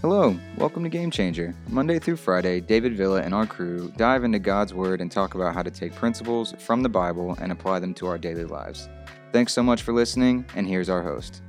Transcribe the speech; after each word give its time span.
Hello, 0.00 0.38
welcome 0.56 0.84
to 0.84 0.88
Game 0.88 1.10
Changer. 1.10 1.54
Monday 1.68 1.98
through 1.98 2.16
Friday, 2.16 2.60
David 2.60 2.96
Villa 2.96 3.20
and 3.22 3.34
our 3.34 3.46
crew 3.46 3.92
dive 3.96 4.22
into 4.22 4.38
God's 4.38 4.72
Word 4.72 5.00
and 5.00 5.10
talk 5.10 5.34
about 5.34 5.54
how 5.54 5.62
to 5.62 5.70
take 5.70 5.92
principles 5.94 6.54
from 6.58 6.82
the 6.82 6.88
Bible 6.88 7.36
and 7.40 7.50
apply 7.50 7.80
them 7.80 7.94
to 7.94 8.06
our 8.06 8.16
daily 8.18 8.44
lives. 8.44 8.88
Thanks 9.32 9.52
so 9.52 9.62
much 9.62 9.82
for 9.82 9.92
listening, 9.92 10.44
and 10.54 10.66
here's 10.68 10.88
our 10.88 11.02
host. 11.02 11.42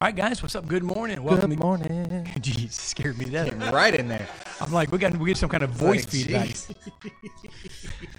All 0.00 0.06
right, 0.06 0.16
guys, 0.16 0.42
what's 0.42 0.56
up? 0.56 0.66
Good 0.66 0.82
morning. 0.82 1.22
Welcome. 1.22 1.50
Good 1.50 1.58
to- 1.60 1.64
morning. 1.64 2.24
Jeez, 2.38 2.72
scared 2.72 3.18
me 3.18 3.26
to 3.26 3.30
death. 3.30 3.72
right 3.72 3.94
in 3.94 4.08
there. 4.08 4.26
I'm 4.60 4.72
like, 4.72 4.92
we 4.92 4.98
got 4.98 5.16
we 5.16 5.28
get 5.30 5.36
some 5.38 5.48
kind 5.48 5.62
of 5.62 5.70
voice 5.70 6.04
Like, 6.04 6.10
feedback. 6.10 6.50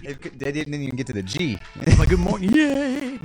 They 0.36 0.50
didn't 0.50 0.74
even 0.74 0.96
get 0.96 1.06
to 1.06 1.12
the 1.12 1.22
G. 1.22 1.58
I'm 1.86 1.98
like, 1.98 2.08
good 2.08 2.18
morning, 2.18 2.50
yay! 2.54 3.18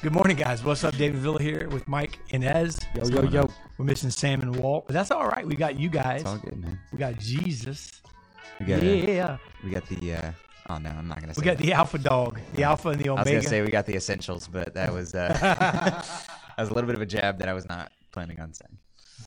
good 0.00 0.12
morning, 0.12 0.36
guys. 0.36 0.64
What's 0.64 0.82
up? 0.84 0.96
David 0.96 1.20
Villa 1.20 1.40
here 1.40 1.68
with 1.68 1.86
Mike 1.86 2.18
and 2.32 2.42
Ez. 2.42 2.78
Yo, 2.94 3.06
yo, 3.08 3.22
yo. 3.24 3.50
We're 3.76 3.84
missing 3.84 4.08
Sam 4.10 4.40
and 4.40 4.56
Walt, 4.56 4.86
but 4.86 4.94
that's 4.94 5.10
all 5.10 5.26
right. 5.26 5.46
We 5.46 5.56
got 5.56 5.78
you 5.78 5.90
guys. 5.90 6.22
It's 6.22 6.30
all 6.30 6.38
good, 6.38 6.56
man. 6.58 6.78
We 6.92 6.98
got 6.98 7.18
Jesus. 7.18 8.00
We 8.58 8.66
got, 8.66 8.82
yeah. 8.82 9.36
we 9.62 9.70
got 9.70 9.86
the. 9.86 10.14
Uh, 10.14 10.32
oh 10.70 10.78
no, 10.78 10.90
I'm 10.90 11.06
not 11.08 11.20
gonna 11.20 11.34
say. 11.34 11.40
We 11.40 11.44
got 11.44 11.58
that. 11.58 11.62
the 11.62 11.72
Alpha 11.74 11.98
Dog, 11.98 12.40
the 12.54 12.62
Alpha 12.62 12.88
and 12.90 13.00
the 13.00 13.10
I 13.10 13.12
was 13.12 13.20
Omega. 13.22 13.36
gonna 13.40 13.48
say 13.48 13.62
we 13.62 13.68
got 13.68 13.84
the 13.84 13.96
essentials, 13.96 14.48
but 14.48 14.72
that 14.74 14.92
was 14.92 15.14
uh, 15.14 15.28
that 15.40 16.58
was 16.58 16.70
a 16.70 16.74
little 16.74 16.86
bit 16.86 16.96
of 16.96 17.02
a 17.02 17.06
jab 17.06 17.38
that 17.40 17.48
I 17.48 17.52
was 17.52 17.68
not 17.68 17.92
planning 18.12 18.40
on 18.40 18.54
saying. 18.54 18.78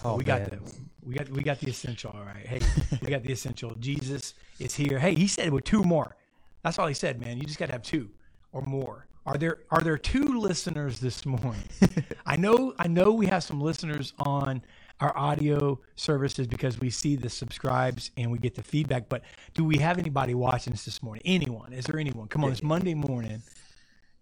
We 0.03 0.23
got 0.23 0.49
the 0.49 0.59
we 1.03 1.15
got 1.15 1.29
we 1.29 1.41
got 1.41 1.59
the 1.59 1.69
essential. 1.69 2.11
All 2.15 2.25
right. 2.25 2.45
Hey, 2.45 2.59
we 3.01 3.07
got 3.07 3.23
the 3.23 3.31
essential. 3.31 3.75
Jesus 3.79 4.33
is 4.59 4.75
here. 4.75 4.99
Hey, 4.99 5.15
he 5.15 5.27
said 5.27 5.51
with 5.51 5.63
two 5.63 5.83
more. 5.83 6.15
That's 6.63 6.79
all 6.79 6.87
he 6.87 6.93
said, 6.93 7.19
man. 7.19 7.37
You 7.37 7.45
just 7.45 7.59
got 7.59 7.67
to 7.67 7.71
have 7.71 7.83
two 7.83 8.09
or 8.51 8.61
more. 8.63 9.07
Are 9.25 9.37
there 9.37 9.59
are 9.71 9.81
there 9.81 9.97
two 9.97 10.39
listeners 10.39 10.99
this 10.99 11.25
morning? 11.25 11.63
I 12.25 12.37
know 12.37 12.73
I 12.79 12.87
know 12.87 13.11
we 13.11 13.25
have 13.27 13.43
some 13.43 13.59
listeners 13.59 14.13
on 14.19 14.61
our 14.99 15.15
audio 15.17 15.79
services 15.95 16.47
because 16.47 16.79
we 16.79 16.89
see 16.89 17.15
the 17.15 17.29
subscribes 17.29 18.11
and 18.17 18.31
we 18.31 18.39
get 18.39 18.55
the 18.55 18.63
feedback. 18.63 19.09
But 19.09 19.23
do 19.53 19.63
we 19.63 19.77
have 19.77 19.99
anybody 19.99 20.33
watching 20.33 20.73
us 20.73 20.85
this 20.85 21.03
morning? 21.03 21.21
Anyone? 21.25 21.73
Is 21.73 21.85
there 21.85 21.99
anyone? 21.99 22.27
Come 22.27 22.43
on, 22.43 22.51
it's 22.51 22.63
Monday 22.63 22.93
morning, 22.93 23.41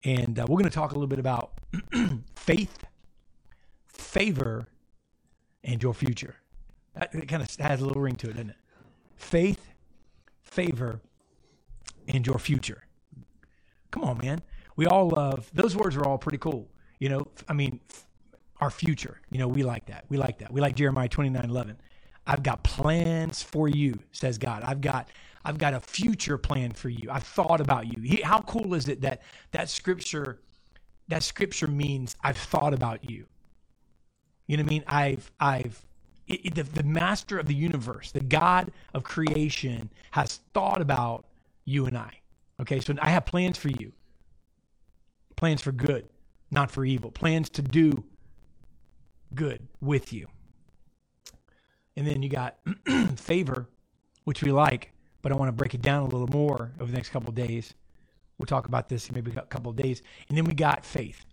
and 0.03 0.39
uh, 0.39 0.45
we're 0.47 0.57
going 0.57 0.69
to 0.69 0.75
talk 0.75 0.91
a 0.91 0.95
little 0.95 1.07
bit 1.07 1.19
about 1.19 1.52
faith, 2.35 2.85
favor, 3.88 4.67
and 5.66 5.83
your 5.83 5.94
future. 5.94 6.35
That 6.95 7.13
it 7.13 7.27
kind 7.27 7.44
of 7.44 7.53
has 7.58 7.81
a 7.81 7.85
little 7.85 8.02
ring 8.02 8.16
to 8.17 8.30
it, 8.30 8.33
doesn't 8.33 8.52
it? 8.52 8.55
Faith, 9.17 9.67
favor, 10.44 11.02
and 12.07 12.25
your 12.25 12.39
future. 12.39 12.83
Come 13.91 14.03
on, 14.03 14.17
man. 14.19 14.41
We 14.77 14.85
all 14.88 15.09
love 15.09 15.49
those 15.53 15.75
words 15.75 15.95
are 15.97 16.05
all 16.05 16.17
pretty 16.17 16.38
cool. 16.38 16.69
You 16.99 17.09
know, 17.09 17.27
I 17.49 17.53
mean, 17.53 17.81
our 18.61 18.69
future. 18.69 19.19
You 19.31 19.39
know, 19.39 19.47
we 19.47 19.63
like 19.63 19.88
that. 19.88 20.05
We 20.09 20.17
like 20.17 20.39
that. 20.39 20.52
We 20.53 20.61
like 20.61 20.75
Jeremiah 20.75 21.09
twenty 21.09 21.30
nine 21.30 21.45
eleven. 21.49 21.77
I've 22.27 22.44
got 22.44 22.63
plans 22.63 23.44
for 23.44 23.67
you, 23.67 24.00
says 24.11 24.38
God. 24.38 24.63
I've 24.63 24.81
got 24.81 25.09
I've 25.44 25.57
got 25.57 25.73
a 25.73 25.79
future 25.79 26.38
plan 26.38 26.72
for 26.72 26.89
you. 26.89 27.09
I've 27.11 27.23
thought 27.23 27.61
about 27.61 27.88
you. 27.88 28.02
He- 28.02 28.22
How 28.22 28.41
cool 28.41 28.73
is 28.73 28.88
it 28.88 29.02
that 29.02 29.22
that 29.52 29.69
scripture 29.69 30.39
that 31.07 31.23
scripture 31.23 31.67
means 31.67 32.16
I've 32.23 32.38
thought 32.38 32.73
about 32.73 33.09
you. 33.09 33.25
You 34.47 34.57
know 34.57 34.63
what 34.63 34.69
I 34.69 34.73
mean? 34.73 34.83
I've 34.88 35.31
I've 35.39 35.85
it, 36.27 36.45
it- 36.47 36.55
the, 36.55 36.63
the 36.63 36.83
master 36.83 37.39
of 37.39 37.47
the 37.47 37.55
universe, 37.55 38.11
the 38.11 38.19
God 38.21 38.71
of 38.93 39.03
creation, 39.03 39.89
has 40.11 40.39
thought 40.53 40.81
about 40.81 41.25
you 41.65 41.85
and 41.85 41.97
I. 41.97 42.11
Okay, 42.61 42.79
so 42.79 42.93
I 43.01 43.09
have 43.11 43.25
plans 43.25 43.57
for 43.57 43.69
you. 43.69 43.91
Plans 45.35 45.61
for 45.61 45.71
good, 45.71 46.07
not 46.51 46.71
for 46.71 46.85
evil. 46.85 47.11
Plans 47.11 47.49
to 47.51 47.61
do 47.61 48.03
good 49.35 49.67
with 49.81 50.13
you. 50.13 50.27
And 51.95 52.07
then 52.07 52.23
you 52.23 52.29
got 52.29 52.57
favor, 53.17 53.67
which 54.25 54.43
we 54.43 54.51
like, 54.51 54.91
but 55.21 55.31
I 55.31 55.35
want 55.35 55.49
to 55.49 55.53
break 55.53 55.73
it 55.73 55.81
down 55.81 56.03
a 56.03 56.07
little 56.07 56.27
more 56.27 56.72
over 56.79 56.91
the 56.91 56.97
next 56.97 57.09
couple 57.09 57.31
days. 57.34 57.73
We'll 58.38 58.47
talk 58.47 58.67
about 58.67 58.89
this 58.89 59.09
in 59.09 59.16
maybe 59.16 59.31
a 59.35 59.41
couple 59.44 59.72
of 59.72 59.78
days. 59.78 60.01
And 60.29 60.38
then 60.38 60.45
we 60.45 60.53
got 60.53 60.85
faith. 60.85 61.25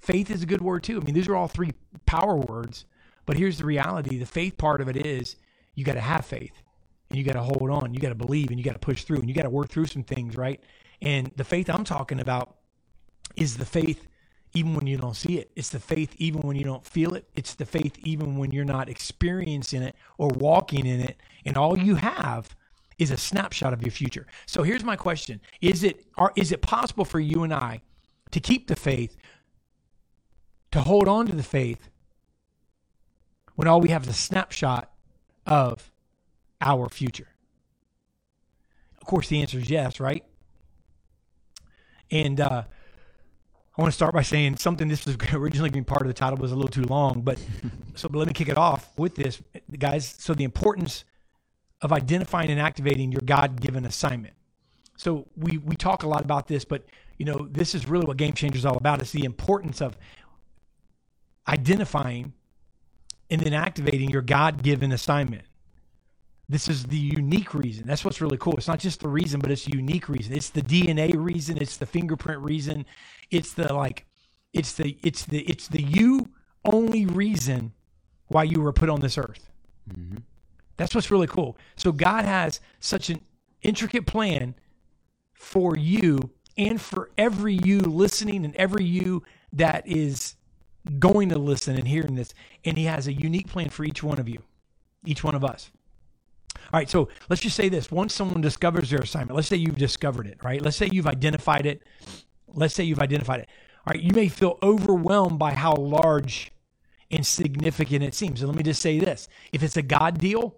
Faith 0.00 0.30
is 0.30 0.42
a 0.42 0.46
good 0.46 0.60
word 0.60 0.82
too. 0.82 1.00
I 1.00 1.04
mean, 1.04 1.14
these 1.14 1.28
are 1.28 1.36
all 1.36 1.48
three 1.48 1.72
power 2.06 2.36
words, 2.36 2.84
but 3.24 3.36
here's 3.36 3.58
the 3.58 3.64
reality 3.64 4.18
the 4.18 4.26
faith 4.26 4.56
part 4.56 4.80
of 4.80 4.88
it 4.88 4.96
is 4.96 5.36
you 5.74 5.84
got 5.84 5.94
to 5.94 6.00
have 6.00 6.24
faith 6.24 6.62
and 7.10 7.18
you 7.18 7.24
got 7.24 7.34
to 7.34 7.42
hold 7.42 7.70
on. 7.70 7.94
You 7.94 8.00
got 8.00 8.10
to 8.10 8.14
believe 8.14 8.50
and 8.50 8.58
you 8.58 8.64
got 8.64 8.74
to 8.74 8.78
push 8.78 9.04
through 9.04 9.18
and 9.18 9.28
you 9.28 9.34
got 9.34 9.42
to 9.42 9.50
work 9.50 9.68
through 9.68 9.86
some 9.86 10.02
things, 10.02 10.36
right? 10.36 10.62
And 11.02 11.30
the 11.36 11.44
faith 11.44 11.68
I'm 11.68 11.84
talking 11.84 12.20
about 12.20 12.56
is 13.36 13.56
the 13.56 13.66
faith 13.66 14.06
even 14.54 14.74
when 14.74 14.86
you 14.86 14.96
don't 14.96 15.16
see 15.16 15.38
it. 15.38 15.50
It's 15.54 15.68
the 15.68 15.80
faith 15.80 16.14
even 16.18 16.40
when 16.40 16.56
you 16.56 16.64
don't 16.64 16.86
feel 16.86 17.14
it. 17.14 17.28
It's 17.34 17.54
the 17.54 17.66
faith 17.66 17.98
even 18.04 18.36
when 18.36 18.50
you're 18.50 18.64
not 18.64 18.88
experiencing 18.88 19.82
it 19.82 19.94
or 20.18 20.28
walking 20.28 20.86
in 20.86 21.00
it. 21.00 21.20
And 21.44 21.56
all 21.56 21.78
you 21.78 21.96
have 21.96 22.56
is 22.98 23.10
a 23.10 23.16
snapshot 23.16 23.74
of 23.74 23.82
your 23.82 23.90
future. 23.90 24.26
So 24.46 24.62
here's 24.62 24.84
my 24.84 24.96
question. 24.96 25.40
Is 25.60 25.84
it 25.84 26.06
are, 26.16 26.32
is 26.36 26.52
it 26.52 26.62
possible 26.62 27.04
for 27.04 27.20
you 27.20 27.42
and 27.42 27.52
I 27.52 27.82
to 28.30 28.40
keep 28.40 28.66
the 28.66 28.76
faith, 28.76 29.16
to 30.76 30.88
hold 30.88 31.08
on 31.08 31.26
to 31.26 31.34
the 31.34 31.42
faith 31.42 31.88
when 33.54 33.68
all 33.68 33.80
we 33.80 33.88
have 33.90 34.02
is 34.02 34.08
a 34.08 34.12
snapshot 34.12 34.90
of 35.46 35.90
our 36.60 36.88
future? 36.88 37.28
Of 39.00 39.06
course, 39.06 39.28
the 39.28 39.40
answer 39.40 39.58
is 39.58 39.70
yes, 39.70 40.00
right? 40.00 40.24
And 42.10 42.40
uh, 42.40 42.64
I 43.76 43.82
want 43.82 43.92
to 43.92 43.94
start 43.94 44.14
by 44.14 44.22
saying 44.22 44.56
something. 44.56 44.88
This 44.88 45.04
was 45.04 45.16
originally 45.32 45.70
being 45.70 45.84
part 45.84 46.02
of 46.02 46.08
the 46.08 46.14
title 46.14 46.38
was 46.38 46.52
a 46.52 46.56
little 46.56 46.70
too 46.70 46.84
long, 46.84 47.20
but 47.20 47.38
so 47.94 48.08
but 48.08 48.18
let 48.18 48.26
me 48.26 48.32
kick 48.32 48.48
it 48.48 48.56
off 48.56 48.90
with 48.96 49.14
this, 49.14 49.42
guys. 49.78 50.14
So 50.18 50.34
the 50.34 50.44
importance 50.44 51.04
of 51.82 51.92
identifying 51.92 52.50
and 52.50 52.58
activating 52.58 53.12
your 53.12 53.20
God-given 53.24 53.84
assignment. 53.84 54.34
So 54.96 55.26
we 55.36 55.58
we 55.58 55.76
talk 55.76 56.04
a 56.04 56.08
lot 56.08 56.22
about 56.22 56.48
this, 56.48 56.64
but 56.64 56.84
you 57.18 57.26
know 57.26 57.46
this 57.50 57.74
is 57.74 57.86
really 57.86 58.06
what 58.06 58.16
Game 58.16 58.32
Changer 58.32 58.56
is 58.56 58.64
all 58.64 58.76
about. 58.76 59.02
It's 59.02 59.12
the 59.12 59.24
importance 59.24 59.82
of 59.82 59.98
identifying 61.48 62.32
and 63.30 63.40
then 63.40 63.52
activating 63.52 64.10
your 64.10 64.22
God-given 64.22 64.92
assignment. 64.92 65.44
This 66.48 66.68
is 66.68 66.84
the 66.84 66.96
unique 66.96 67.54
reason. 67.54 67.86
That's 67.86 68.04
what's 68.04 68.20
really 68.20 68.38
cool. 68.38 68.54
It's 68.56 68.68
not 68.68 68.78
just 68.78 69.00
the 69.00 69.08
reason, 69.08 69.40
but 69.40 69.50
it's 69.50 69.64
the 69.64 69.76
unique 69.76 70.08
reason. 70.08 70.32
It's 70.32 70.50
the 70.50 70.62
DNA 70.62 71.12
reason. 71.16 71.58
It's 71.58 71.76
the 71.76 71.86
fingerprint 71.86 72.40
reason. 72.40 72.86
It's 73.30 73.52
the 73.52 73.72
like, 73.72 74.06
it's 74.52 74.72
the 74.74 74.96
it's 75.02 75.24
the 75.24 75.40
it's 75.40 75.66
the 75.66 75.82
you 75.82 76.28
only 76.64 77.04
reason 77.04 77.72
why 78.28 78.44
you 78.44 78.60
were 78.60 78.72
put 78.72 78.88
on 78.88 79.00
this 79.00 79.18
earth. 79.18 79.50
Mm-hmm. 79.90 80.18
That's 80.76 80.94
what's 80.94 81.10
really 81.10 81.26
cool. 81.26 81.58
So 81.74 81.90
God 81.90 82.24
has 82.24 82.60
such 82.78 83.10
an 83.10 83.20
intricate 83.62 84.06
plan 84.06 84.54
for 85.32 85.76
you 85.76 86.30
and 86.56 86.80
for 86.80 87.10
every 87.18 87.54
you 87.54 87.80
listening 87.80 88.44
and 88.44 88.54
every 88.56 88.84
you 88.84 89.22
that 89.52 89.86
is 89.86 90.36
going 90.98 91.28
to 91.30 91.38
listen 91.38 91.76
and 91.76 91.88
hearing 91.88 92.14
this. 92.14 92.34
And 92.64 92.76
He 92.76 92.84
has 92.84 93.06
a 93.06 93.12
unique 93.12 93.48
plan 93.48 93.68
for 93.68 93.84
each 93.84 94.02
one 94.02 94.18
of 94.18 94.28
you, 94.28 94.42
each 95.04 95.22
one 95.24 95.34
of 95.34 95.44
us. 95.44 95.70
All 96.72 96.80
right, 96.80 96.88
so 96.88 97.08
let's 97.28 97.42
just 97.42 97.56
say 97.56 97.68
this. 97.68 97.90
Once 97.90 98.14
someone 98.14 98.40
discovers 98.40 98.90
their 98.90 99.00
assignment, 99.00 99.36
let's 99.36 99.48
say 99.48 99.56
you've 99.56 99.78
discovered 99.78 100.26
it, 100.26 100.42
right? 100.42 100.60
Let's 100.60 100.76
say 100.76 100.88
you've 100.90 101.06
identified 101.06 101.66
it. 101.66 101.82
Let's 102.48 102.74
say 102.74 102.84
you've 102.84 103.00
identified 103.00 103.40
it. 103.40 103.48
All 103.86 103.92
right, 103.92 104.02
you 104.02 104.12
may 104.14 104.28
feel 104.28 104.58
overwhelmed 104.62 105.38
by 105.38 105.52
how 105.52 105.74
large 105.74 106.50
and 107.10 107.24
significant 107.24 108.02
it 108.02 108.14
seems. 108.14 108.40
And 108.40 108.48
let 108.48 108.56
me 108.56 108.62
just 108.62 108.82
say 108.82 108.98
this 108.98 109.28
if 109.52 109.62
it's 109.62 109.76
a 109.76 109.82
God 109.82 110.18
deal, 110.18 110.56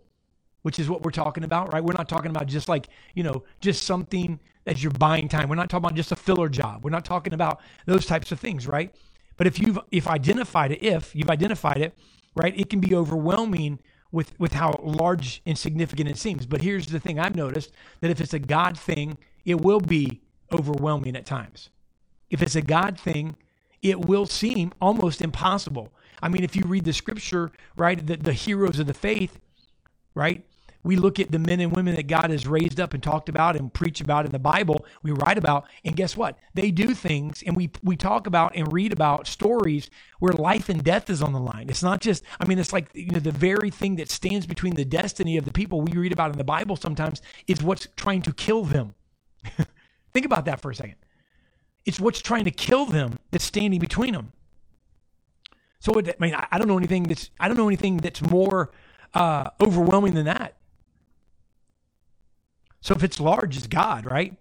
which 0.62 0.78
is 0.78 0.88
what 0.88 1.02
we're 1.02 1.10
talking 1.10 1.44
about, 1.44 1.72
right? 1.72 1.84
We're 1.84 1.92
not 1.92 2.08
talking 2.08 2.30
about 2.30 2.46
just 2.46 2.68
like, 2.68 2.88
you 3.14 3.22
know, 3.22 3.44
just 3.60 3.82
something 3.82 4.40
that 4.64 4.82
you're 4.82 4.92
buying 4.92 5.28
time. 5.28 5.48
We're 5.48 5.56
not 5.56 5.70
talking 5.70 5.86
about 5.86 5.96
just 5.96 6.12
a 6.12 6.16
filler 6.16 6.48
job. 6.48 6.84
We're 6.84 6.90
not 6.90 7.04
talking 7.04 7.32
about 7.34 7.60
those 7.86 8.06
types 8.06 8.32
of 8.32 8.40
things, 8.40 8.66
right? 8.66 8.94
But 9.38 9.46
if 9.46 9.58
you've 9.58 9.78
if 9.90 10.06
identified 10.06 10.72
it, 10.72 10.82
if 10.82 11.14
you've 11.14 11.30
identified 11.30 11.78
it, 11.78 11.96
right, 12.34 12.58
it 12.58 12.68
can 12.68 12.80
be 12.80 12.94
overwhelming 12.94 13.78
with 14.12 14.38
with 14.38 14.52
how 14.52 14.78
large 14.82 15.40
and 15.46 15.56
significant 15.56 16.10
it 16.10 16.18
seems. 16.18 16.44
But 16.44 16.60
here's 16.60 16.88
the 16.88 17.00
thing 17.00 17.18
I've 17.18 17.36
noticed 17.36 17.72
that 18.02 18.10
if 18.10 18.20
it's 18.20 18.34
a 18.34 18.38
God 18.38 18.78
thing, 18.78 19.16
it 19.46 19.62
will 19.62 19.80
be 19.80 20.20
overwhelming 20.52 21.16
at 21.16 21.24
times. 21.24 21.70
If 22.28 22.42
it's 22.42 22.56
a 22.56 22.62
God 22.62 23.00
thing, 23.00 23.36
it 23.80 24.04
will 24.04 24.26
seem 24.26 24.72
almost 24.80 25.22
impossible. 25.22 25.92
I 26.20 26.28
mean, 26.28 26.42
if 26.42 26.56
you 26.56 26.64
read 26.66 26.84
the 26.84 26.92
scripture, 26.92 27.52
right, 27.76 28.04
the, 28.04 28.16
the 28.16 28.32
heroes 28.32 28.78
of 28.80 28.86
the 28.86 28.94
faith, 28.94 29.38
right? 30.14 30.44
We 30.88 30.96
look 30.96 31.20
at 31.20 31.30
the 31.30 31.38
men 31.38 31.60
and 31.60 31.76
women 31.76 31.96
that 31.96 32.06
God 32.06 32.30
has 32.30 32.46
raised 32.46 32.80
up 32.80 32.94
and 32.94 33.02
talked 33.02 33.28
about 33.28 33.56
and 33.56 33.70
preach 33.70 34.00
about 34.00 34.24
in 34.24 34.32
the 34.32 34.38
Bible, 34.38 34.86
we 35.02 35.10
write 35.10 35.36
about, 35.36 35.66
and 35.84 35.94
guess 35.94 36.16
what? 36.16 36.38
They 36.54 36.70
do 36.70 36.94
things 36.94 37.42
and 37.44 37.54
we 37.54 37.70
we 37.82 37.94
talk 37.94 38.26
about 38.26 38.56
and 38.56 38.72
read 38.72 38.90
about 38.90 39.26
stories 39.26 39.90
where 40.18 40.32
life 40.32 40.70
and 40.70 40.82
death 40.82 41.10
is 41.10 41.20
on 41.20 41.34
the 41.34 41.40
line. 41.40 41.68
It's 41.68 41.82
not 41.82 42.00
just, 42.00 42.24
I 42.40 42.46
mean, 42.46 42.58
it's 42.58 42.72
like 42.72 42.88
you 42.94 43.10
know, 43.10 43.18
the 43.18 43.32
very 43.32 43.68
thing 43.68 43.96
that 43.96 44.08
stands 44.08 44.46
between 44.46 44.76
the 44.76 44.84
destiny 44.86 45.36
of 45.36 45.44
the 45.44 45.52
people 45.52 45.82
we 45.82 45.92
read 45.92 46.10
about 46.10 46.32
in 46.32 46.38
the 46.38 46.42
Bible 46.42 46.74
sometimes 46.74 47.20
is 47.46 47.62
what's 47.62 47.86
trying 47.96 48.22
to 48.22 48.32
kill 48.32 48.64
them. 48.64 48.94
Think 50.14 50.24
about 50.24 50.46
that 50.46 50.62
for 50.62 50.70
a 50.70 50.74
second. 50.74 50.96
It's 51.84 52.00
what's 52.00 52.22
trying 52.22 52.46
to 52.46 52.50
kill 52.50 52.86
them 52.86 53.18
that's 53.30 53.44
standing 53.44 53.78
between 53.78 54.14
them. 54.14 54.32
So 55.80 55.92
I 56.00 56.14
mean, 56.18 56.34
I, 56.34 56.46
I 56.50 56.56
don't 56.56 56.66
know 56.66 56.78
anything 56.78 57.02
that's 57.02 57.28
I 57.38 57.46
don't 57.46 57.58
know 57.58 57.68
anything 57.68 57.98
that's 57.98 58.22
more 58.22 58.72
uh, 59.12 59.50
overwhelming 59.60 60.14
than 60.14 60.24
that. 60.24 60.54
So 62.88 62.94
if 62.94 63.04
it's 63.04 63.20
large, 63.20 63.54
it's 63.54 63.66
God, 63.66 64.06
right? 64.06 64.34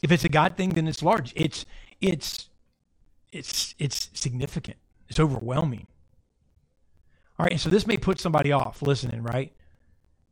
If 0.00 0.12
it's 0.12 0.22
a 0.22 0.28
God 0.28 0.56
thing, 0.56 0.68
then 0.68 0.86
it's 0.86 1.02
large. 1.02 1.32
It's 1.34 1.66
it's 2.00 2.48
it's 3.32 3.74
it's 3.80 4.08
significant. 4.14 4.76
It's 5.08 5.18
overwhelming. 5.18 5.88
All 7.36 7.42
right, 7.42 7.50
and 7.50 7.60
so 7.60 7.68
this 7.68 7.84
may 7.84 7.96
put 7.96 8.20
somebody 8.20 8.52
off 8.52 8.82
listening, 8.82 9.20
right? 9.24 9.52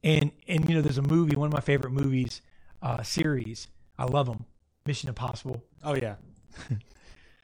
And 0.04 0.30
and 0.46 0.68
you 0.68 0.76
know, 0.76 0.80
there's 0.80 0.98
a 0.98 1.02
movie, 1.02 1.34
one 1.34 1.48
of 1.48 1.52
my 1.52 1.58
favorite 1.58 1.90
movies, 1.90 2.40
uh, 2.80 3.02
series. 3.02 3.66
I 3.98 4.04
love 4.04 4.26
them. 4.26 4.44
Mission 4.86 5.08
Impossible. 5.08 5.60
Oh 5.82 5.96
yeah. 5.96 6.14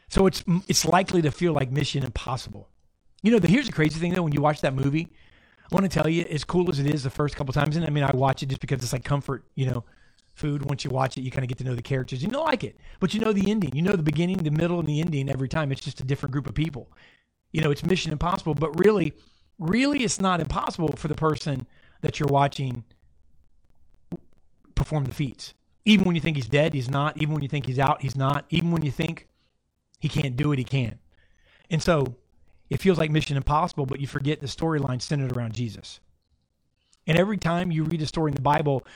So 0.08 0.26
it's 0.26 0.42
it's 0.66 0.84
likely 0.84 1.22
to 1.22 1.30
feel 1.30 1.52
like 1.52 1.70
Mission 1.70 2.02
Impossible. 2.02 2.68
You 3.22 3.30
know, 3.30 3.38
the, 3.38 3.46
here's 3.46 3.66
the 3.66 3.72
crazy 3.72 4.00
thing 4.00 4.12
though. 4.12 4.22
When 4.22 4.32
you 4.32 4.40
watch 4.40 4.60
that 4.62 4.74
movie, 4.74 5.12
I 5.70 5.74
want 5.74 5.90
to 5.90 6.00
tell 6.00 6.08
you, 6.08 6.24
as 6.28 6.44
cool 6.44 6.68
as 6.68 6.78
it 6.80 6.86
is 6.86 7.02
the 7.02 7.10
first 7.10 7.36
couple 7.36 7.52
times, 7.52 7.76
and 7.76 7.84
I 7.84 7.90
mean, 7.90 8.04
I 8.04 8.10
watch 8.14 8.42
it 8.42 8.46
just 8.46 8.60
because 8.60 8.82
it's 8.82 8.92
like 8.92 9.04
comfort, 9.04 9.44
you 9.54 9.66
know, 9.66 9.84
food. 10.34 10.64
Once 10.64 10.84
you 10.84 10.90
watch 10.90 11.16
it, 11.16 11.22
you 11.22 11.30
kind 11.30 11.44
of 11.44 11.48
get 11.48 11.58
to 11.58 11.64
know 11.64 11.74
the 11.74 11.82
characters. 11.82 12.22
You 12.22 12.28
know, 12.28 12.42
like 12.42 12.64
it, 12.64 12.76
but 12.98 13.14
you 13.14 13.20
know 13.20 13.32
the 13.32 13.50
ending. 13.50 13.74
You 13.74 13.82
know 13.82 13.92
the 13.92 14.02
beginning, 14.02 14.38
the 14.38 14.50
middle, 14.50 14.80
and 14.80 14.88
the 14.88 15.00
ending 15.00 15.28
every 15.30 15.48
time. 15.48 15.70
It's 15.70 15.80
just 15.80 16.00
a 16.00 16.04
different 16.04 16.32
group 16.32 16.48
of 16.48 16.54
people. 16.54 16.90
You 17.52 17.60
know, 17.60 17.70
it's 17.70 17.84
Mission 17.84 18.12
Impossible, 18.12 18.54
but 18.54 18.78
really, 18.80 19.12
really, 19.58 20.02
it's 20.02 20.20
not 20.20 20.40
impossible 20.40 20.94
for 20.96 21.08
the 21.08 21.14
person 21.14 21.66
that 22.00 22.18
you're 22.18 22.28
watching 22.28 22.84
perform 24.74 25.04
the 25.04 25.14
feats. 25.14 25.54
Even 25.84 26.04
when 26.04 26.14
you 26.14 26.20
think 26.20 26.36
he's 26.36 26.48
dead, 26.48 26.74
he's 26.74 26.90
not. 26.90 27.16
Even 27.20 27.34
when 27.34 27.42
you 27.42 27.48
think 27.48 27.66
he's 27.66 27.78
out, 27.78 28.02
he's 28.02 28.16
not. 28.16 28.44
Even 28.50 28.70
when 28.70 28.82
you 28.82 28.90
think 28.90 29.28
he 30.00 30.08
can't 30.08 30.36
do 30.36 30.52
it, 30.52 30.58
he 30.58 30.64
can. 30.64 30.98
And 31.70 31.82
so 31.82 32.16
it 32.70 32.80
feels 32.80 32.98
like 32.98 33.10
Mission 33.10 33.36
Impossible, 33.36 33.84
but 33.84 34.00
you 34.00 34.06
forget 34.06 34.40
the 34.40 34.46
storyline 34.46 35.02
centered 35.02 35.36
around 35.36 35.52
Jesus. 35.52 36.00
And 37.06 37.18
every 37.18 37.36
time 37.36 37.72
you 37.72 37.82
read 37.82 38.00
a 38.00 38.06
story 38.06 38.30
in 38.30 38.36
the 38.36 38.42
Bible 38.42 38.86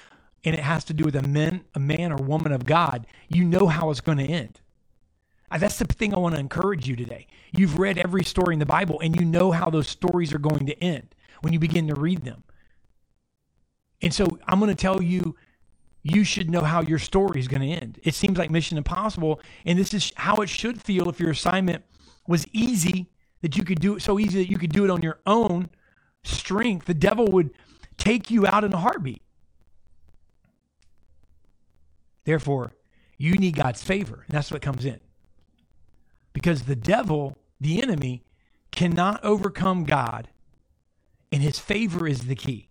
and 0.44 0.54
it 0.54 0.60
has 0.60 0.84
to 0.84 0.94
do 0.94 1.04
with 1.04 1.16
a 1.16 1.22
man, 1.22 1.64
a 1.74 1.80
man 1.80 2.12
or 2.12 2.16
woman 2.16 2.52
of 2.52 2.64
God, 2.64 3.06
you 3.28 3.44
know 3.44 3.66
how 3.66 3.90
it's 3.90 4.00
going 4.00 4.18
to 4.18 4.24
end. 4.24 4.60
That's 5.50 5.78
the 5.78 5.84
thing 5.84 6.14
I 6.14 6.18
want 6.18 6.34
to 6.34 6.40
encourage 6.40 6.88
you 6.88 6.96
today. 6.96 7.26
You've 7.52 7.78
read 7.78 7.98
every 7.98 8.24
story 8.24 8.54
in 8.54 8.58
the 8.60 8.66
Bible 8.66 9.00
and 9.00 9.18
you 9.18 9.24
know 9.24 9.52
how 9.52 9.70
those 9.70 9.88
stories 9.88 10.32
are 10.32 10.38
going 10.38 10.66
to 10.66 10.82
end 10.82 11.14
when 11.42 11.52
you 11.52 11.58
begin 11.58 11.88
to 11.88 11.94
read 11.94 12.22
them. 12.22 12.44
And 14.02 14.12
so 14.12 14.38
I'm 14.46 14.58
going 14.60 14.74
to 14.74 14.80
tell 14.80 15.02
you, 15.02 15.36
you 16.02 16.22
should 16.22 16.50
know 16.50 16.60
how 16.60 16.82
your 16.82 16.98
story 16.98 17.40
is 17.40 17.48
going 17.48 17.62
to 17.62 17.68
end. 17.68 17.98
It 18.02 18.14
seems 18.14 18.36
like 18.36 18.50
Mission 18.50 18.76
Impossible, 18.76 19.40
and 19.64 19.78
this 19.78 19.94
is 19.94 20.12
how 20.16 20.36
it 20.36 20.48
should 20.48 20.82
feel 20.82 21.08
if 21.08 21.18
your 21.18 21.30
assignment 21.30 21.84
was 22.26 22.46
easy 22.52 23.10
that 23.44 23.58
you 23.58 23.62
could 23.62 23.78
do 23.78 23.96
it 23.96 24.00
so 24.00 24.18
easy 24.18 24.38
that 24.38 24.50
you 24.50 24.56
could 24.56 24.72
do 24.72 24.84
it 24.84 24.90
on 24.90 25.02
your 25.02 25.20
own 25.26 25.68
strength. 26.22 26.86
The 26.86 26.94
devil 26.94 27.26
would 27.26 27.50
take 27.98 28.30
you 28.30 28.46
out 28.46 28.64
in 28.64 28.72
a 28.72 28.78
heartbeat. 28.78 29.20
Therefore, 32.24 32.72
you 33.18 33.34
need 33.34 33.54
God's 33.54 33.82
favor, 33.82 34.24
and 34.26 34.34
that's 34.34 34.50
what 34.50 34.62
comes 34.62 34.86
in. 34.86 34.98
Because 36.32 36.62
the 36.62 36.74
devil, 36.74 37.36
the 37.60 37.82
enemy, 37.82 38.24
cannot 38.72 39.22
overcome 39.22 39.84
God, 39.84 40.30
and 41.30 41.42
his 41.42 41.58
favor 41.58 42.08
is 42.08 42.22
the 42.22 42.34
key. 42.34 42.70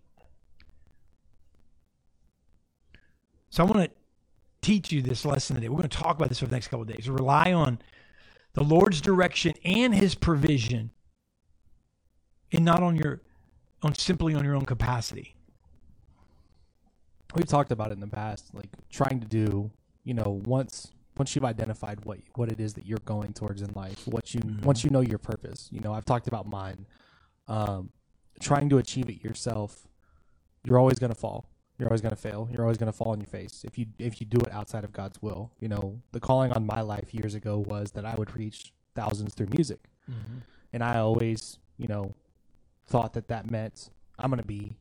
So 3.48 3.62
I 3.62 3.66
want 3.66 3.84
to 3.84 3.90
teach 4.60 4.90
you 4.90 5.02
this 5.02 5.24
lesson 5.24 5.54
today. 5.54 5.68
We're 5.68 5.76
going 5.76 5.88
to 5.88 5.98
talk 5.98 6.16
about 6.16 6.30
this 6.30 6.42
over 6.42 6.50
the 6.50 6.56
next 6.56 6.66
couple 6.66 6.82
of 6.82 6.88
days. 6.88 7.08
Rely 7.08 7.52
on 7.52 7.78
the 8.54 8.64
Lord's 8.64 9.00
direction 9.00 9.54
and 9.64 9.94
his 9.94 10.14
provision 10.14 10.90
and 12.52 12.64
not 12.64 12.82
on 12.82 12.96
your 12.96 13.20
on 13.82 13.94
simply 13.94 14.34
on 14.34 14.44
your 14.44 14.54
own 14.54 14.64
capacity. 14.64 15.34
We've 17.34 17.46
talked 17.46 17.72
about 17.72 17.90
it 17.90 17.94
in 17.94 18.00
the 18.00 18.06
past, 18.06 18.54
like 18.54 18.68
trying 18.90 19.20
to 19.20 19.26
do, 19.26 19.70
you 20.04 20.14
know, 20.14 20.40
once 20.46 20.92
once 21.18 21.34
you've 21.34 21.44
identified 21.44 22.04
what 22.04 22.18
what 22.36 22.50
it 22.50 22.60
is 22.60 22.74
that 22.74 22.86
you're 22.86 22.98
going 23.04 23.32
towards 23.32 23.60
in 23.60 23.72
life, 23.74 24.06
what 24.06 24.34
you 24.34 24.40
once 24.62 24.84
you 24.84 24.90
know 24.90 25.00
your 25.00 25.18
purpose. 25.18 25.68
You 25.70 25.80
know, 25.80 25.92
I've 25.92 26.04
talked 26.04 26.28
about 26.28 26.46
mine. 26.46 26.86
Um, 27.46 27.90
trying 28.40 28.68
to 28.70 28.78
achieve 28.78 29.08
it 29.08 29.22
yourself, 29.22 29.86
you're 30.64 30.78
always 30.78 30.98
going 30.98 31.12
to 31.12 31.18
fall. 31.18 31.50
You're 31.78 31.88
always 31.88 32.00
going 32.00 32.14
to 32.14 32.20
fail. 32.20 32.48
You're 32.52 32.62
always 32.62 32.78
going 32.78 32.90
to 32.90 32.96
fall 32.96 33.12
on 33.12 33.20
your 33.20 33.26
face 33.26 33.64
if 33.64 33.76
you 33.78 33.86
if 33.98 34.20
you 34.20 34.26
do 34.26 34.38
it 34.38 34.52
outside 34.52 34.84
of 34.84 34.92
God's 34.92 35.20
will. 35.20 35.50
You 35.58 35.68
know, 35.68 36.00
the 36.12 36.20
calling 36.20 36.52
on 36.52 36.64
my 36.66 36.80
life 36.80 37.12
years 37.12 37.34
ago 37.34 37.58
was 37.58 37.92
that 37.92 38.04
I 38.04 38.14
would 38.14 38.36
reach 38.36 38.72
thousands 38.94 39.34
through 39.34 39.48
music, 39.50 39.80
mm-hmm. 40.08 40.38
and 40.72 40.84
I 40.84 40.98
always, 40.98 41.58
you 41.76 41.88
know, 41.88 42.14
thought 42.86 43.12
that 43.14 43.26
that 43.28 43.50
meant 43.50 43.90
I'm 44.18 44.30
going 44.30 44.40
to 44.40 44.46
be 44.46 44.76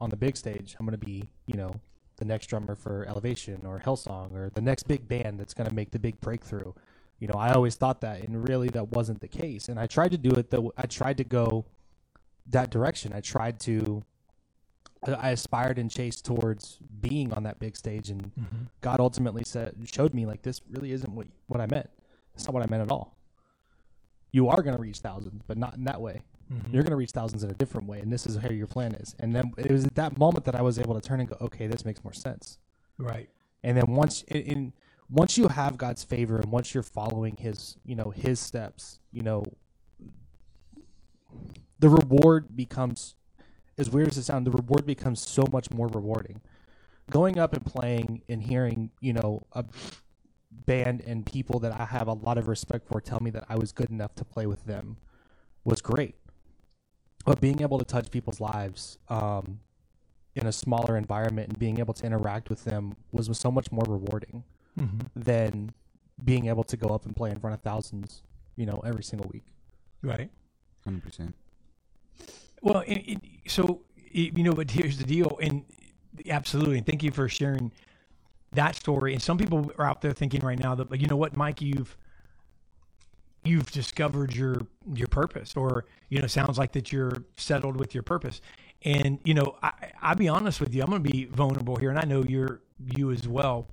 on 0.00 0.08
the 0.08 0.16
big 0.16 0.36
stage. 0.36 0.74
I'm 0.78 0.86
going 0.86 0.98
to 0.98 1.06
be, 1.06 1.28
you 1.46 1.56
know, 1.56 1.74
the 2.16 2.24
next 2.24 2.46
drummer 2.46 2.74
for 2.74 3.04
Elevation 3.06 3.66
or 3.66 3.80
Hillsong 3.80 4.32
or 4.32 4.50
the 4.54 4.62
next 4.62 4.84
big 4.84 5.06
band 5.06 5.38
that's 5.38 5.52
going 5.54 5.68
to 5.68 5.74
make 5.74 5.90
the 5.90 5.98
big 5.98 6.18
breakthrough. 6.20 6.72
You 7.18 7.28
know, 7.28 7.34
I 7.34 7.52
always 7.52 7.74
thought 7.74 8.00
that, 8.02 8.22
and 8.22 8.48
really 8.48 8.68
that 8.68 8.88
wasn't 8.92 9.20
the 9.20 9.28
case. 9.28 9.68
And 9.68 9.78
I 9.78 9.86
tried 9.86 10.12
to 10.12 10.18
do 10.18 10.30
it 10.30 10.50
though. 10.50 10.72
I 10.78 10.86
tried 10.86 11.18
to 11.18 11.24
go 11.24 11.66
that 12.46 12.70
direction. 12.70 13.12
I 13.12 13.20
tried 13.20 13.60
to. 13.60 14.02
I 15.06 15.30
aspired 15.30 15.78
and 15.78 15.90
chased 15.90 16.24
towards 16.24 16.78
being 17.00 17.32
on 17.32 17.44
that 17.44 17.58
big 17.58 17.76
stage, 17.76 18.10
and 18.10 18.22
mm-hmm. 18.22 18.64
God 18.80 19.00
ultimately 19.00 19.44
said, 19.44 19.76
showed 19.84 20.12
me 20.14 20.26
like 20.26 20.42
this 20.42 20.60
really 20.70 20.92
isn't 20.92 21.12
what 21.12 21.26
what 21.46 21.60
I 21.60 21.66
meant. 21.66 21.88
It's 22.34 22.44
not 22.44 22.54
what 22.54 22.62
I 22.62 22.66
meant 22.66 22.82
at 22.82 22.90
all. 22.90 23.16
You 24.32 24.48
are 24.48 24.62
going 24.62 24.76
to 24.76 24.82
reach 24.82 24.98
thousands, 24.98 25.42
but 25.46 25.56
not 25.56 25.74
in 25.74 25.84
that 25.84 26.00
way. 26.00 26.22
Mm-hmm. 26.52 26.74
You're 26.74 26.82
going 26.82 26.90
to 26.90 26.96
reach 26.96 27.10
thousands 27.10 27.44
in 27.44 27.50
a 27.50 27.54
different 27.54 27.86
way, 27.86 28.00
and 28.00 28.12
this 28.12 28.26
is 28.26 28.36
how 28.36 28.48
your 28.48 28.66
plan 28.66 28.94
is. 28.94 29.14
And 29.18 29.34
then 29.34 29.52
it 29.56 29.70
was 29.70 29.84
at 29.84 29.94
that 29.96 30.18
moment 30.18 30.44
that 30.46 30.54
I 30.54 30.62
was 30.62 30.78
able 30.78 30.94
to 30.94 31.00
turn 31.00 31.20
and 31.20 31.28
go, 31.28 31.36
okay, 31.40 31.66
this 31.66 31.84
makes 31.84 32.02
more 32.02 32.12
sense. 32.12 32.58
Right. 32.98 33.28
And 33.62 33.76
then 33.76 33.86
once 33.88 34.22
in, 34.22 34.42
in 34.42 34.72
once 35.10 35.38
you 35.38 35.48
have 35.48 35.78
God's 35.78 36.04
favor 36.04 36.36
and 36.38 36.50
once 36.50 36.74
you're 36.74 36.82
following 36.82 37.36
His, 37.36 37.76
you 37.84 37.96
know, 37.96 38.10
His 38.10 38.40
steps, 38.40 38.98
you 39.10 39.22
know, 39.22 39.44
the 41.78 41.88
reward 41.88 42.56
becomes, 42.56 43.14
as 43.78 43.88
weird 43.90 44.08
as 44.08 44.18
it 44.18 44.24
sounds, 44.24 44.44
the 44.44 44.50
reward 44.50 44.84
becomes 44.84 45.20
so 45.20 45.44
much 45.52 45.70
more 45.70 45.86
rewarding. 45.88 46.40
Going 47.10 47.38
up 47.38 47.54
and 47.54 47.64
playing 47.64 48.22
and 48.28 48.42
hearing, 48.42 48.90
you 49.00 49.12
know, 49.14 49.46
a 49.52 49.64
band 50.66 51.02
and 51.06 51.24
people 51.24 51.60
that 51.60 51.72
I 51.72 51.84
have 51.84 52.08
a 52.08 52.12
lot 52.12 52.36
of 52.36 52.48
respect 52.48 52.86
for 52.86 53.00
tell 53.00 53.20
me 53.20 53.30
that 53.30 53.44
I 53.48 53.56
was 53.56 53.72
good 53.72 53.90
enough 53.90 54.14
to 54.16 54.24
play 54.24 54.46
with 54.46 54.64
them 54.66 54.98
was 55.64 55.80
great. 55.80 56.16
But 57.24 57.40
being 57.40 57.62
able 57.62 57.78
to 57.78 57.84
touch 57.84 58.10
people's 58.10 58.40
lives 58.40 58.98
um, 59.08 59.60
in 60.34 60.46
a 60.46 60.52
smaller 60.52 60.96
environment 60.96 61.48
and 61.48 61.58
being 61.58 61.78
able 61.78 61.94
to 61.94 62.06
interact 62.06 62.50
with 62.50 62.64
them 62.64 62.96
was 63.12 63.30
so 63.38 63.50
much 63.50 63.70
more 63.72 63.84
rewarding 63.88 64.44
than 65.16 65.72
being 66.24 66.46
able 66.46 66.64
to 66.64 66.76
go 66.76 66.88
up 66.88 67.04
and 67.06 67.14
play 67.14 67.30
in 67.30 67.38
front 67.38 67.54
of 67.54 67.60
thousands, 67.62 68.22
you 68.56 68.66
know, 68.66 68.80
every 68.84 69.02
single 69.02 69.28
week. 69.32 69.44
Right. 70.02 70.30
Hundred 70.84 71.02
percent. 71.02 71.34
Well, 72.62 72.80
it, 72.86 72.96
it, 72.96 73.18
so 73.46 73.82
it, 73.96 74.36
you 74.36 74.42
know, 74.44 74.52
but 74.52 74.70
here's 74.70 74.98
the 74.98 75.04
deal, 75.04 75.38
and 75.40 75.64
absolutely, 76.28 76.78
and 76.78 76.86
thank 76.86 77.02
you 77.02 77.10
for 77.10 77.28
sharing 77.28 77.72
that 78.52 78.76
story. 78.76 79.12
And 79.12 79.22
some 79.22 79.38
people 79.38 79.70
are 79.78 79.86
out 79.86 80.00
there 80.00 80.12
thinking 80.12 80.40
right 80.40 80.58
now 80.58 80.74
that, 80.74 81.00
you 81.00 81.06
know 81.06 81.16
what, 81.16 81.36
Mike, 81.36 81.60
you've 81.60 81.96
you've 83.44 83.70
discovered 83.70 84.34
your 84.34 84.60
your 84.94 85.08
purpose, 85.08 85.54
or 85.56 85.86
you 86.08 86.20
know, 86.20 86.26
sounds 86.26 86.58
like 86.58 86.72
that 86.72 86.92
you're 86.92 87.24
settled 87.36 87.76
with 87.76 87.94
your 87.94 88.02
purpose. 88.02 88.40
And 88.84 89.20
you 89.24 89.34
know, 89.34 89.56
I, 89.62 89.72
I'll 90.02 90.16
be 90.16 90.28
honest 90.28 90.60
with 90.60 90.74
you, 90.74 90.82
I'm 90.82 90.90
going 90.90 91.02
to 91.02 91.10
be 91.10 91.26
vulnerable 91.26 91.76
here, 91.76 91.90
and 91.90 91.98
I 91.98 92.04
know 92.04 92.22
you're 92.24 92.60
you 92.94 93.10
as 93.10 93.26
well 93.28 93.68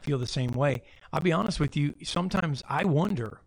feel 0.00 0.18
the 0.18 0.26
same 0.26 0.50
way. 0.52 0.82
I'll 1.12 1.20
be 1.20 1.32
honest 1.32 1.60
with 1.60 1.76
you. 1.76 1.94
Sometimes 2.04 2.62
I 2.68 2.84
wonder 2.84 3.40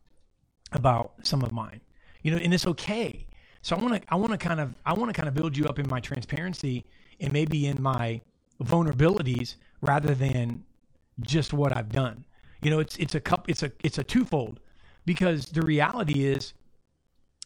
about 0.73 1.13
some 1.23 1.41
of 1.43 1.51
mine, 1.51 1.81
you 2.23 2.31
know, 2.31 2.38
and 2.38 2.53
it's 2.53 2.67
okay. 2.67 3.27
So 3.61 3.75
I 3.75 3.79
want 3.79 4.01
to, 4.01 4.13
I 4.13 4.15
want 4.15 4.31
to 4.31 4.37
kind 4.37 4.59
of, 4.59 4.75
I 4.85 4.93
want 4.93 5.09
to 5.09 5.13
kind 5.13 5.27
of 5.27 5.35
build 5.35 5.55
you 5.55 5.65
up 5.65 5.79
in 5.79 5.87
my 5.89 5.99
transparency 5.99 6.85
and 7.19 7.31
maybe 7.31 7.67
in 7.67 7.81
my 7.81 8.21
vulnerabilities 8.63 9.55
rather 9.81 10.15
than 10.15 10.63
just 11.21 11.53
what 11.53 11.75
I've 11.75 11.89
done. 11.89 12.25
You 12.61 12.71
know, 12.71 12.79
it's 12.79 12.95
it's 12.97 13.15
a 13.15 13.19
cup, 13.19 13.49
it's 13.49 13.63
a 13.63 13.71
it's 13.83 13.97
a 13.97 14.03
twofold 14.03 14.59
because 15.05 15.47
the 15.47 15.61
reality 15.61 16.25
is, 16.25 16.53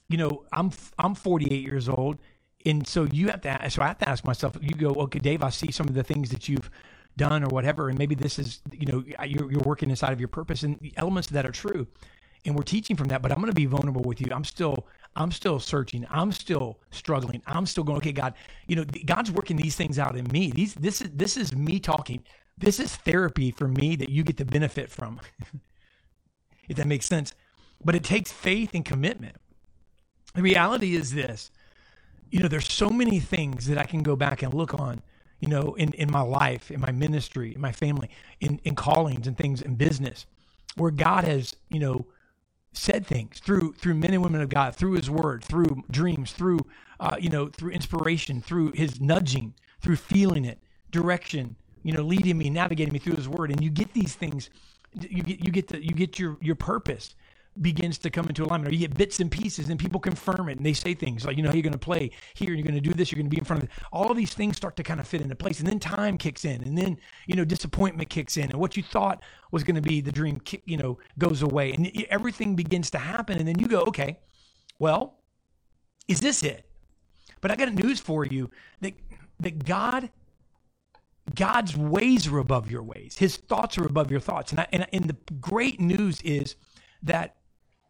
you 0.10 0.17
know, 0.17 0.43
I'm 0.51 0.72
I'm 1.00 1.15
48 1.15 1.51
years 1.62 1.88
old, 1.89 2.17
and 2.65 2.86
so 2.88 3.05
you 3.05 3.27
have 3.27 3.41
to, 3.41 3.50
ask, 3.50 3.75
so 3.75 3.81
I 3.81 3.88
have 3.88 4.00
to 4.00 4.10
ask 4.10 4.25
myself. 4.25 4.57
You 4.62 4.75
go, 4.75 4.93
okay, 4.95 5.19
Dave, 5.19 5.43
I 5.43 5.50
see 5.50 5.72
some 5.72 5.88
of 5.88 5.93
the 5.93 6.03
things 6.03 6.29
that 6.31 6.50
you've 6.50 6.69
done 7.17 7.43
or 7.43 7.48
whatever, 7.48 7.88
and 7.89 7.98
maybe 7.98 8.13
this 8.15 8.38
is, 8.39 8.60
you 8.74 8.86
know, 8.86 9.03
you're, 9.25 9.50
you're 9.50 9.62
working 9.62 9.89
inside 9.89 10.12
of 10.12 10.19
your 10.19 10.27
purpose, 10.27 10.63
and 10.63 10.77
the 10.79 10.91
elements 10.98 11.29
that 11.29 11.45
are 11.45 11.51
true 11.51 11.88
and 12.45 12.55
we're 12.55 12.63
teaching 12.63 12.95
from 12.95 13.07
that 13.07 13.22
but 13.22 13.31
i'm 13.31 13.38
going 13.38 13.50
to 13.50 13.55
be 13.55 13.65
vulnerable 13.65 14.03
with 14.03 14.22
you 14.22 14.27
i'm 14.31 14.43
still 14.43 14.88
i'm 15.15 15.31
still 15.31 15.60
searching. 15.60 16.05
I'm 16.10 16.31
still 16.31 16.79
struggling. 16.91 17.41
I'm 17.48 17.65
still 17.65 17.84
going 17.84 17.98
okay 17.98 18.12
god 18.12 18.34
you 18.67 18.75
know 18.75 18.86
god's 19.05 19.31
working 19.31 19.57
these 19.57 19.75
things 19.75 20.00
out 20.00 20.15
in 20.15 20.25
me. 20.31 20.51
These 20.51 20.75
this 20.75 21.01
is 21.01 21.10
this 21.13 21.38
is 21.38 21.55
me 21.55 21.79
talking. 21.79 22.24
This 22.57 22.79
is 22.79 22.95
therapy 22.95 23.51
for 23.51 23.67
me 23.67 23.95
that 23.98 24.10
you 24.10 24.24
get 24.24 24.38
to 24.38 24.45
benefit 24.45 24.89
from 24.89 25.19
if 26.69 26.77
that 26.77 26.88
makes 26.88 27.05
sense. 27.05 27.34
But 27.84 27.95
it 27.95 28.03
takes 28.03 28.31
faith 28.31 28.72
and 28.74 28.86
commitment. 28.86 29.36
The 30.34 30.41
reality 30.41 30.95
is 30.95 31.13
this. 31.13 31.51
You 32.29 32.39
know 32.39 32.48
there's 32.48 32.72
so 32.72 32.89
many 32.89 33.19
things 33.19 33.67
that 33.67 33.77
i 33.77 33.84
can 33.84 34.03
go 34.03 34.15
back 34.15 34.41
and 34.41 34.53
look 34.53 34.74
on 34.74 35.01
you 35.39 35.48
know 35.48 35.75
in, 35.75 35.93
in 35.93 36.12
my 36.12 36.22
life 36.22 36.72
in 36.72 36.79
my 36.79 36.91
ministry 36.91 37.53
in 37.53 37.62
my 37.62 37.72
family 37.72 38.10
in, 38.39 38.60
in 38.63 38.75
callings 38.75 39.27
and 39.27 39.38
things 39.38 39.62
in 39.62 39.75
business 39.75 40.25
where 40.75 40.91
god 40.91 41.24
has 41.24 41.55
you 41.69 41.79
know 41.79 42.05
said 42.77 43.05
things 43.05 43.39
through 43.39 43.74
through 43.74 43.94
men 43.94 44.13
and 44.13 44.24
women 44.24 44.41
of 44.41 44.50
god 44.50 44.75
through 44.75 44.94
his 44.94 45.10
word 45.10 45.44
through 45.44 45.84
dreams 45.89 46.32
through 46.32 46.60
uh, 47.00 47.15
you 47.20 47.29
know 47.29 47.48
through 47.48 47.72
inspiration 47.72 48.41
through 48.41 48.72
his 48.74 49.00
nudging 49.01 49.53
through 49.82 49.96
feeling 49.96 50.46
it 50.46 50.60
direction 50.91 51.55
you 51.84 51.94
know 51.94 52.01
leading 52.01 52.38
me 52.38 52.50
navigating 52.50 52.91
me 52.91 53.00
through 53.00 53.15
his 53.15 53.29
word. 53.29 53.51
And 53.51 53.63
you 53.63 53.70
get 53.70 53.94
these 53.94 54.15
things 54.15 54.50
you 54.94 55.22
get 55.22 55.39
you 55.39 55.51
get 55.51 55.67
the 55.67 55.84
you 55.84 55.91
get 55.91 56.17
your 56.20 56.38
your 56.41 56.55
purpose 56.55 57.15
begins 57.62 57.98
to 58.00 58.10
come 58.10 58.28
into 58.28 58.44
alignment, 58.44 58.72
or 58.72 58.74
you 58.74 58.80
get 58.80 58.98
bits 58.98 59.20
and 59.20 59.32
pieces, 59.32 59.70
and 59.70 59.80
people 59.80 60.00
confirm 60.00 60.50
it, 60.50 60.58
and 60.58 60.66
they 60.66 60.74
say 60.74 60.94
things 60.94 61.26
like, 61.26 61.38
you 61.38 61.44
know, 61.44 61.52
you're 61.52 61.64
going 61.64 61.74
to 61.74 61.80
play 61.80 62.12
here, 62.34 62.54
you're 62.54 62.64
going 62.64 62.76
to 62.76 62.82
do 62.82 62.94
this, 62.94 63.12
you're 63.12 63.18
going 63.18 63.30
to 63.30 63.36
be 63.36 63.38
in 63.38 63.46
front 63.46 63.64
of 63.64 63.70
it. 63.70 63.76
All 63.92 64.14
these 64.14 64.34
things 64.34 64.58
start 64.58 64.76
to 64.78 64.84
kind 64.84 65.00
of 65.00 65.08
fit 65.08 65.22
into 65.22 65.36
place, 65.36 65.60
and 65.60 65.68
then 65.68 65.80
time 65.80 66.18
kicks 66.18 66.46
in, 66.46 66.64
and 66.64 66.78
then 66.78 66.98
you 67.28 67.36
know, 67.36 67.46
disappointment 67.46 68.10
kicks 68.10 68.38
in, 68.38 68.46
and 68.46 68.56
what 68.56 68.76
you 68.76 68.84
thought 68.84 69.24
was 69.52 69.64
going 69.64 69.76
to 69.76 69.82
be 69.82 70.02
the 70.02 70.12
dream, 70.12 70.42
you 70.66 70.78
know, 70.78 70.98
goes 71.18 71.42
away, 71.42 71.72
and 71.72 71.92
everything 72.10 72.56
begins 72.56 72.90
to 72.92 72.98
happen, 72.98 73.38
and 73.38 73.48
then 73.48 73.58
you 73.60 73.68
go, 73.68 73.82
okay, 73.84 74.20
well, 74.80 75.20
is 76.08 76.20
this 76.20 76.44
it? 76.44 76.66
But 77.42 77.52
I 77.52 77.56
got 77.56 77.74
news 77.74 78.00
for 78.00 78.26
you 78.26 78.50
that 78.82 78.94
that 79.40 79.66
God 79.66 80.10
God's 81.34 81.76
ways 81.76 82.28
are 82.28 82.38
above 82.38 82.70
your 82.70 82.84
ways. 82.84 83.18
His 83.18 83.38
thoughts 83.38 83.78
are 83.78 83.86
above 83.86 84.12
your 84.12 84.20
thoughts. 84.20 84.52
And, 84.52 84.60
I, 84.60 84.68
and, 84.72 84.88
and 84.94 85.06
the 85.06 85.18
great 85.40 85.80
news 85.80 86.22
is 86.22 86.56
that 87.02 87.36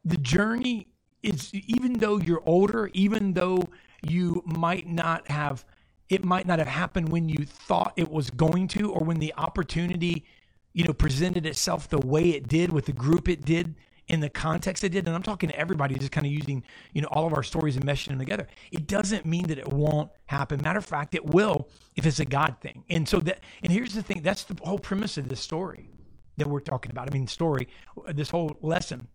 the 0.06 0.18
journey 0.18 0.88
is, 1.24 1.54
even 1.54 1.94
though 1.94 2.18
you're 2.18 2.44
older, 2.46 2.90
even 2.94 3.34
though 3.34 3.64
you 4.04 4.44
might 4.46 4.88
not 4.88 5.30
have, 5.30 5.66
it 6.10 6.24
might 6.24 6.46
not 6.46 6.60
have 6.60 6.68
happened 6.68 7.10
when 7.10 7.28
you 7.28 7.46
thought 7.46 7.94
it 7.96 8.12
was 8.12 8.30
going 8.30 8.68
to, 8.70 8.92
or 8.92 9.04
when 9.04 9.18
the 9.18 9.34
opportunity, 9.36 10.26
you 10.74 10.84
know, 10.84 10.94
presented 10.94 11.46
itself 11.46 11.90
the 11.90 11.98
way 12.00 12.30
it 12.30 12.48
did 12.48 12.72
with 12.72 12.86
the 12.86 12.94
group 12.94 13.28
it 13.28 13.44
did 13.44 13.76
in 14.08 14.20
the 14.20 14.30
context 14.30 14.84
it 14.84 14.90
did, 14.90 15.08
and 15.08 15.16
I'm 15.16 15.24
talking 15.24 15.50
to 15.50 15.60
everybody, 15.60 15.96
just 15.96 16.12
kind 16.12 16.28
of 16.28 16.32
using 16.32 16.64
you 16.94 17.02
know 17.02 17.08
all 17.12 17.26
of 17.26 17.34
our 17.34 17.44
stories 17.44 17.76
and 17.76 17.86
meshing 17.86 18.10
them 18.10 18.20
together. 18.20 18.48
It 18.72 18.88
doesn't 18.88 19.26
mean 19.26 19.48
that 19.48 19.58
it 19.58 19.68
won't 19.68 20.12
happen. 20.28 20.62
Matter 20.62 20.80
of 20.80 20.86
fact, 20.86 21.16
it 21.16 21.26
will 21.26 21.68
if 21.96 22.06
it's 22.06 22.20
a 22.20 22.26
God 22.26 22.58
thing. 22.62 22.84
And 22.90 23.08
so 23.08 23.20
that, 23.22 23.40
and 23.64 23.72
here's 23.72 23.94
the 23.94 24.04
thing: 24.04 24.22
that's 24.22 24.44
the 24.44 24.56
whole 24.64 24.80
premise 24.80 25.18
of 25.18 25.28
this 25.28 25.40
story 25.40 25.90
that 26.38 26.48
we're 26.48 26.60
talking 26.60 26.92
about. 26.92 27.10
I 27.10 27.14
mean, 27.14 27.28
story, 27.28 27.68
this 28.14 28.30
whole 28.30 28.58
lesson, 28.62 29.08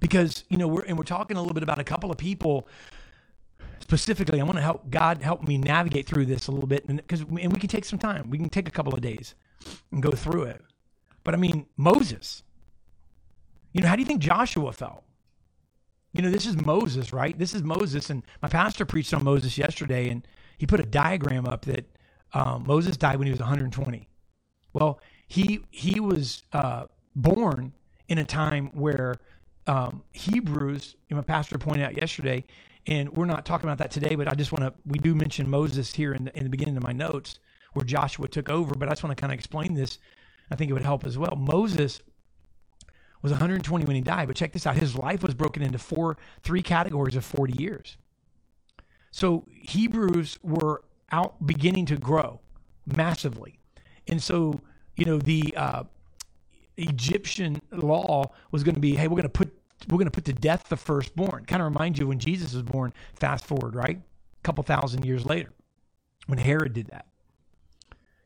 because 0.00 0.44
you 0.48 0.56
know 0.56 0.68
we're 0.68 0.82
and 0.82 0.96
we're 0.96 1.04
talking 1.04 1.36
a 1.36 1.40
little 1.40 1.54
bit 1.54 1.62
about 1.62 1.78
a 1.78 1.84
couple 1.84 2.10
of 2.10 2.18
people 2.18 2.68
specifically. 3.80 4.40
I 4.40 4.44
want 4.44 4.56
to 4.56 4.62
help 4.62 4.90
God 4.90 5.22
help 5.22 5.46
me 5.46 5.58
navigate 5.58 6.06
through 6.06 6.26
this 6.26 6.48
a 6.48 6.52
little 6.52 6.68
bit, 6.68 6.86
and 6.88 6.96
because 6.96 7.20
and 7.20 7.52
we 7.52 7.58
can 7.58 7.68
take 7.68 7.84
some 7.84 7.98
time. 7.98 8.30
We 8.30 8.38
can 8.38 8.48
take 8.48 8.68
a 8.68 8.72
couple 8.72 8.94
of 8.94 9.00
days 9.00 9.34
and 9.92 10.02
go 10.02 10.10
through 10.10 10.44
it. 10.44 10.64
But 11.24 11.34
I 11.34 11.36
mean, 11.36 11.66
Moses 11.76 12.42
you 13.72 13.82
know, 13.82 13.88
how 13.88 13.96
do 13.96 14.02
you 14.02 14.06
think 14.06 14.20
Joshua 14.20 14.72
felt? 14.72 15.04
You 16.12 16.22
know, 16.22 16.30
this 16.30 16.46
is 16.46 16.56
Moses, 16.56 17.12
right? 17.12 17.38
This 17.38 17.54
is 17.54 17.62
Moses. 17.62 18.10
And 18.10 18.22
my 18.42 18.48
pastor 18.48 18.84
preached 18.84 19.12
on 19.12 19.22
Moses 19.22 19.58
yesterday, 19.58 20.08
and 20.08 20.26
he 20.56 20.66
put 20.66 20.80
a 20.80 20.84
diagram 20.84 21.46
up 21.46 21.64
that 21.66 21.84
um, 22.32 22.64
Moses 22.66 22.96
died 22.96 23.18
when 23.18 23.26
he 23.26 23.30
was 23.30 23.40
120. 23.40 24.08
Well, 24.72 25.00
he 25.26 25.60
he 25.70 26.00
was 26.00 26.42
uh, 26.52 26.86
born 27.14 27.72
in 28.08 28.18
a 28.18 28.24
time 28.24 28.70
where 28.72 29.16
um, 29.68 30.02
Hebrews, 30.12 30.96
you 31.08 31.14
know, 31.14 31.18
my 31.18 31.24
pastor 31.24 31.58
pointed 31.58 31.84
out 31.84 31.96
yesterday, 31.96 32.44
and 32.86 33.10
we're 33.10 33.26
not 33.26 33.44
talking 33.44 33.68
about 33.68 33.78
that 33.78 33.90
today, 33.90 34.14
but 34.14 34.26
I 34.26 34.34
just 34.34 34.50
want 34.50 34.64
to, 34.64 34.72
we 34.86 34.98
do 34.98 35.14
mention 35.14 35.48
Moses 35.48 35.92
here 35.92 36.14
in 36.14 36.24
the, 36.24 36.36
in 36.36 36.44
the 36.44 36.50
beginning 36.50 36.76
of 36.76 36.82
my 36.82 36.92
notes 36.92 37.38
where 37.74 37.84
Joshua 37.84 38.28
took 38.28 38.48
over, 38.48 38.74
but 38.74 38.88
I 38.88 38.92
just 38.92 39.04
want 39.04 39.16
to 39.16 39.20
kind 39.20 39.32
of 39.32 39.38
explain 39.38 39.74
this. 39.74 39.98
I 40.50 40.56
think 40.56 40.70
it 40.70 40.72
would 40.72 40.82
help 40.82 41.04
as 41.04 41.18
well. 41.18 41.36
Moses 41.36 42.00
was 43.22 43.32
120 43.32 43.84
when 43.84 43.96
he 43.96 44.02
died. 44.02 44.28
But 44.28 44.36
check 44.36 44.52
this 44.52 44.66
out: 44.66 44.76
his 44.76 44.96
life 44.96 45.22
was 45.22 45.34
broken 45.34 45.62
into 45.62 45.78
four, 45.78 46.16
three 46.42 46.62
categories 46.62 47.16
of 47.16 47.24
40 47.24 47.62
years. 47.62 47.96
So 49.10 49.44
Hebrews 49.50 50.38
were 50.42 50.82
out 51.10 51.46
beginning 51.46 51.86
to 51.86 51.96
grow 51.96 52.40
massively, 52.86 53.58
and 54.06 54.22
so 54.22 54.60
you 54.96 55.04
know 55.04 55.18
the 55.18 55.54
uh, 55.56 55.84
Egyptian 56.76 57.60
law 57.72 58.30
was 58.50 58.62
going 58.62 58.74
to 58.74 58.80
be, 58.80 58.94
hey, 58.94 59.08
we're 59.08 59.16
going 59.16 59.22
to 59.22 59.28
put 59.28 59.47
we're 59.88 59.98
going 59.98 60.06
to 60.06 60.10
put 60.10 60.24
to 60.26 60.32
death 60.32 60.68
the 60.68 60.76
firstborn. 60.76 61.44
Kind 61.44 61.62
of 61.62 61.72
remind 61.72 61.98
you 61.98 62.06
when 62.06 62.18
Jesus 62.18 62.52
was 62.54 62.62
born. 62.62 62.92
Fast 63.14 63.44
forward, 63.44 63.74
right? 63.74 63.98
A 63.98 64.42
couple 64.42 64.62
thousand 64.64 65.04
years 65.04 65.24
later, 65.24 65.52
when 66.26 66.38
Herod 66.38 66.74
did 66.74 66.88
that 66.88 67.06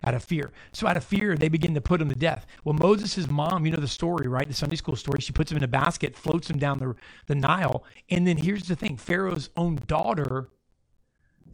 out 0.05 0.15
of 0.15 0.25
fear. 0.25 0.51
So 0.73 0.87
out 0.87 0.97
of 0.97 1.05
fear, 1.05 1.37
they 1.37 1.49
begin 1.49 1.75
to 1.75 1.81
put 1.81 2.01
him 2.01 2.09
to 2.09 2.15
death. 2.15 2.47
Well, 2.65 2.75
Moses' 2.75 3.29
mom, 3.29 3.65
you 3.65 3.73
know 3.73 3.81
the 3.81 3.89
story, 3.89 4.27
right? 4.29 4.49
The 4.49 4.55
Sunday 4.55 4.77
school 4.77 4.97
story. 4.97 5.21
She 5.21 5.33
puts 5.33 5.51
him 5.51 5.59
in 5.59 5.65
a 5.65 5.69
basket, 5.69 6.17
floats 6.17 6.51
him 6.51 6.59
down 6.59 6.79
the, 6.79 6.95
the 7.27 7.35
Nile. 7.35 7.85
And 8.11 8.27
then 8.27 8.37
here's 8.37 8.65
the 8.65 8.77
thing 8.77 8.97
Pharaoh's 8.97 9.51
own 9.57 9.79
daughter 9.87 10.49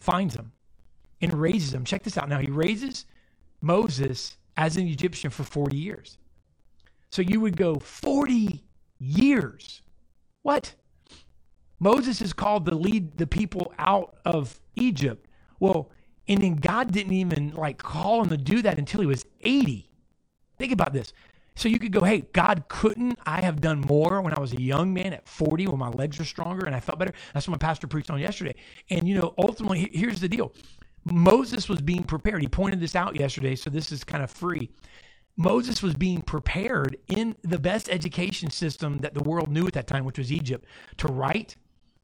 finds 0.01 0.35
him 0.35 0.53
and 1.21 1.35
raises 1.35 1.75
him. 1.75 1.85
Check 1.85 2.05
this 2.05 2.17
out. 2.17 2.29
Now, 2.29 2.39
he 2.39 2.51
raises 2.51 3.05
Moses 3.61 4.37
as 4.57 4.77
an 4.77 4.87
Egyptian 4.87 5.31
for 5.31 5.45
40 5.45 5.77
years. 5.77 6.19
So 7.11 7.23
you 7.23 7.41
would 7.41 7.57
go 7.57 7.77
40 7.77 8.65
years. 8.99 9.83
What? 10.43 10.75
Moses 11.81 12.21
is 12.21 12.33
called 12.33 12.67
to 12.67 12.75
lead 12.75 13.19
the 13.19 13.27
people 13.27 13.73
out 13.79 14.17
of 14.25 14.61
Egypt. 14.75 15.27
Well, 15.61 15.91
and 16.27 16.43
then 16.43 16.57
God 16.57 16.93
didn't 16.93 17.13
even 17.13 17.53
like 17.55 17.79
call 17.79 18.23
him 18.23 18.31
to 18.31 18.37
do 18.37 18.63
that 18.63 18.79
until 18.79 19.01
he 19.01 19.07
was 19.07 19.25
80. 19.41 19.91
Think 20.59 20.73
about 20.73 20.93
this. 20.93 21.13
So 21.55 21.69
you 21.69 21.81
could 21.81 21.93
go, 21.93 22.05
hey, 22.05 22.21
God, 22.33 22.65
couldn't 22.69 23.19
I 23.27 23.41
have 23.41 23.61
done 23.61 23.81
more 23.81 24.21
when 24.23 24.33
I 24.33 24.41
was 24.41 24.53
a 24.53 24.61
young 24.61 24.95
man 24.95 25.13
at 25.13 25.29
40 25.29 25.67
when 25.67 25.79
my 25.79 25.89
legs 25.89 26.19
were 26.19 26.25
stronger 26.25 26.67
and 26.67 26.75
I 26.75 26.79
felt 26.79 27.01
better? 27.01 27.13
That's 27.35 27.49
what 27.49 27.61
my 27.61 27.67
pastor 27.67 27.89
preached 27.89 28.11
on 28.11 28.21
yesterday. 28.21 28.55
And, 28.91 29.09
you 29.09 29.17
know, 29.17 29.35
ultimately, 29.39 29.91
here's 29.93 30.21
the 30.21 30.29
deal 30.29 30.53
Moses 31.05 31.69
was 31.69 31.81
being 31.81 32.05
prepared. 32.05 32.43
He 32.43 32.49
pointed 32.49 32.79
this 32.79 32.95
out 32.95 33.19
yesterday, 33.19 33.57
so 33.57 33.71
this 33.71 33.91
is 33.91 34.05
kind 34.05 34.23
of 34.23 34.31
free. 34.31 34.71
Moses 35.39 35.83
was 35.83 35.95
being 35.95 36.21
prepared 36.21 36.99
in 37.07 37.37
the 37.43 37.59
best 37.59 37.89
education 37.89 38.51
system 38.51 38.99
that 38.99 39.15
the 39.15 39.23
world 39.23 39.49
knew 39.51 39.67
at 39.67 39.73
that 39.73 39.87
time, 39.87 40.05
which 40.05 40.19
was 40.19 40.33
Egypt, 40.33 40.67
to 40.99 41.07
write, 41.07 41.57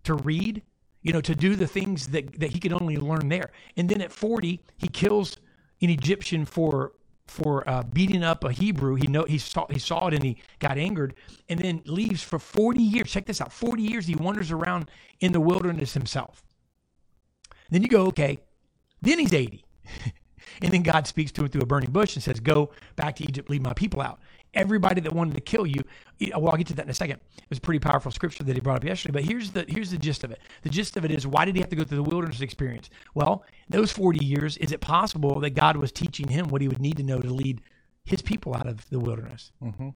to 0.05 0.15
read, 0.15 0.63
you 1.03 1.13
know, 1.13 1.21
to 1.21 1.35
do 1.35 1.57
the 1.57 1.67
things 1.67 2.07
that, 2.09 2.39
that 2.39 2.53
he 2.53 2.61
could 2.61 2.73
only 2.73 2.97
learn 2.97 3.29
there. 3.29 3.51
And 3.77 3.89
then 3.89 4.01
at 4.01 4.13
40, 4.13 4.61
he 4.79 4.89
kills 4.89 5.37
an 5.83 5.91
Egyptian 5.91 6.47
for 6.47 6.93
for 7.27 7.67
uh, 7.67 7.83
beating 7.83 8.23
up 8.23 8.45
a 8.45 8.53
Hebrew. 8.53 8.97
He 8.97 9.07
know 9.07 9.25
he 9.25 9.39
saw 9.39 9.67
he 9.71 9.79
saw 9.79 10.09
it 10.09 10.15
and 10.15 10.23
he 10.23 10.37
got 10.59 10.77
angered, 10.77 11.15
and 11.49 11.59
then 11.59 11.83
leaves 11.87 12.23
for 12.23 12.39
40 12.39 12.83
years. 12.83 13.11
Check 13.11 13.25
this 13.25 13.41
out: 13.41 13.51
40 13.51 13.83
years 13.83 14.07
he 14.07 14.15
wanders 14.15 14.53
around 14.53 14.91
in 15.21 15.33
the 15.33 15.41
wilderness 15.41 15.95
himself. 15.95 16.45
Then 17.71 17.83
you 17.83 17.89
go, 17.89 18.07
okay. 18.07 18.39
Then 19.03 19.19
he's 19.19 19.33
80. 19.33 19.65
and 20.63 20.73
then 20.73 20.83
God 20.83 21.07
speaks 21.07 21.33
to 21.33 21.43
him 21.43 21.49
through 21.49 21.63
a 21.63 21.67
burning 21.67 21.91
bush 21.91 22.15
and 22.15 22.23
says, 22.23 22.41
Go 22.41 22.71
back 22.97 23.17
to 23.17 23.25
Egypt, 23.25 23.51
lead 23.51 23.63
my 23.63 23.75
people 23.75 24.01
out 24.01 24.21
everybody 24.55 25.01
that 25.01 25.13
wanted 25.13 25.35
to 25.35 25.41
kill 25.41 25.67
you. 25.67 25.83
Well, 26.37 26.51
I'll 26.51 26.57
get 26.57 26.69
to 26.69 26.75
that 26.75 26.85
in 26.85 26.91
a 26.91 26.95
second. 26.95 27.21
It 27.37 27.45
was 27.49 27.59
a 27.59 27.61
pretty 27.61 27.81
powerful 27.81 28.11
scripture 28.11 28.45
that 28.45 28.55
he 28.55 28.61
brought 28.61 28.79
up 28.79 28.85
yesterday. 28.85 29.13
But 29.13 29.25
here's 29.25 29.51
the 29.51 29.65
here's 29.69 29.91
the 29.91 29.99
gist 29.99 30.25
of 30.25 30.31
it. 30.31 30.41
The 30.63 30.71
gist 30.71 30.97
of 30.97 31.05
it 31.05 31.11
is 31.11 31.27
why 31.27 31.45
did 31.45 31.55
he 31.55 31.61
have 31.61 31.71
to 31.71 31.77
go 31.77 31.85
through 31.85 31.97
the 31.97 32.03
wilderness 32.03 32.41
experience? 32.41 32.91
Well, 33.15 33.45
those 33.69 33.93
40 33.93 34.25
years, 34.25 34.57
is 34.59 34.73
it 34.73 34.81
possible 34.81 35.41
that 35.41 35.51
God 35.51 35.77
was 35.77 35.93
teaching 35.93 36.29
him 36.29 36.49
what 36.49 36.63
he 36.63 36.69
would 36.69 36.81
need 36.81 36.97
to 36.99 37.03
know 37.03 37.19
to 37.19 37.33
lead 37.33 37.61
his 38.05 38.23
people 38.23 38.55
out 38.55 38.67
of 38.67 38.89
the 38.91 39.01
wilderness? 39.01 39.53
Mm-hmm. 39.63 39.91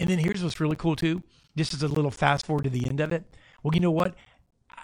And 0.00 0.10
then 0.10 0.18
here's 0.18 0.42
what's 0.42 0.60
really 0.60 0.76
cool 0.76 0.96
too. 0.96 1.22
Just 1.56 1.74
as 1.74 1.82
a 1.82 1.88
little 1.88 2.10
fast 2.10 2.46
forward 2.46 2.64
to 2.64 2.70
the 2.70 2.86
end 2.86 3.00
of 3.00 3.12
it. 3.12 3.24
Well, 3.62 3.74
you 3.74 3.80
know 3.80 3.90
what? 3.90 4.14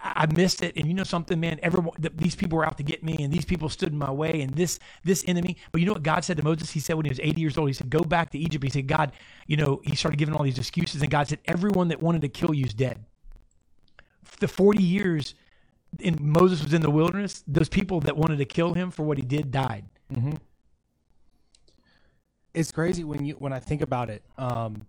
I 0.04 0.26
missed 0.26 0.62
it. 0.62 0.76
And 0.76 0.86
you 0.86 0.92
know 0.92 1.02
something, 1.02 1.40
man, 1.40 1.58
everyone, 1.62 1.94
these 1.98 2.36
people 2.36 2.58
were 2.58 2.66
out 2.66 2.76
to 2.76 2.82
get 2.82 3.02
me 3.02 3.16
and 3.20 3.32
these 3.32 3.46
people 3.46 3.70
stood 3.70 3.90
in 3.90 3.98
my 3.98 4.10
way 4.10 4.42
and 4.42 4.54
this, 4.54 4.78
this 5.02 5.24
enemy. 5.26 5.56
But 5.72 5.80
you 5.80 5.86
know 5.86 5.94
what 5.94 6.02
God 6.02 6.24
said 6.24 6.36
to 6.36 6.42
Moses? 6.42 6.70
He 6.70 6.80
said 6.80 6.94
when 6.96 7.06
he 7.06 7.08
was 7.08 7.20
80 7.20 7.40
years 7.40 7.56
old, 7.56 7.68
he 7.68 7.72
said, 7.72 7.88
go 7.88 8.00
back 8.00 8.30
to 8.32 8.38
Egypt. 8.38 8.62
He 8.62 8.70
said, 8.70 8.86
God, 8.86 9.12
you 9.46 9.56
know, 9.56 9.80
he 9.82 9.96
started 9.96 10.18
giving 10.18 10.34
all 10.34 10.44
these 10.44 10.58
excuses 10.58 11.00
and 11.00 11.10
God 11.10 11.26
said, 11.28 11.38
everyone 11.46 11.88
that 11.88 12.02
wanted 12.02 12.20
to 12.22 12.28
kill 12.28 12.52
you 12.52 12.66
is 12.66 12.74
dead. 12.74 13.02
The 14.40 14.48
40 14.48 14.82
years 14.82 15.34
in 16.00 16.18
Moses 16.20 16.62
was 16.62 16.74
in 16.74 16.82
the 16.82 16.90
wilderness, 16.90 17.42
those 17.46 17.70
people 17.70 18.00
that 18.00 18.16
wanted 18.16 18.36
to 18.38 18.44
kill 18.44 18.74
him 18.74 18.90
for 18.90 19.04
what 19.04 19.16
he 19.16 19.24
did 19.24 19.50
died. 19.50 19.86
Mm-hmm. 20.12 20.34
It's 22.52 22.70
crazy 22.70 23.04
when 23.04 23.24
you, 23.24 23.34
when 23.34 23.52
I 23.52 23.58
think 23.58 23.80
about 23.80 24.10
it. 24.10 24.22
Um, 24.36 24.86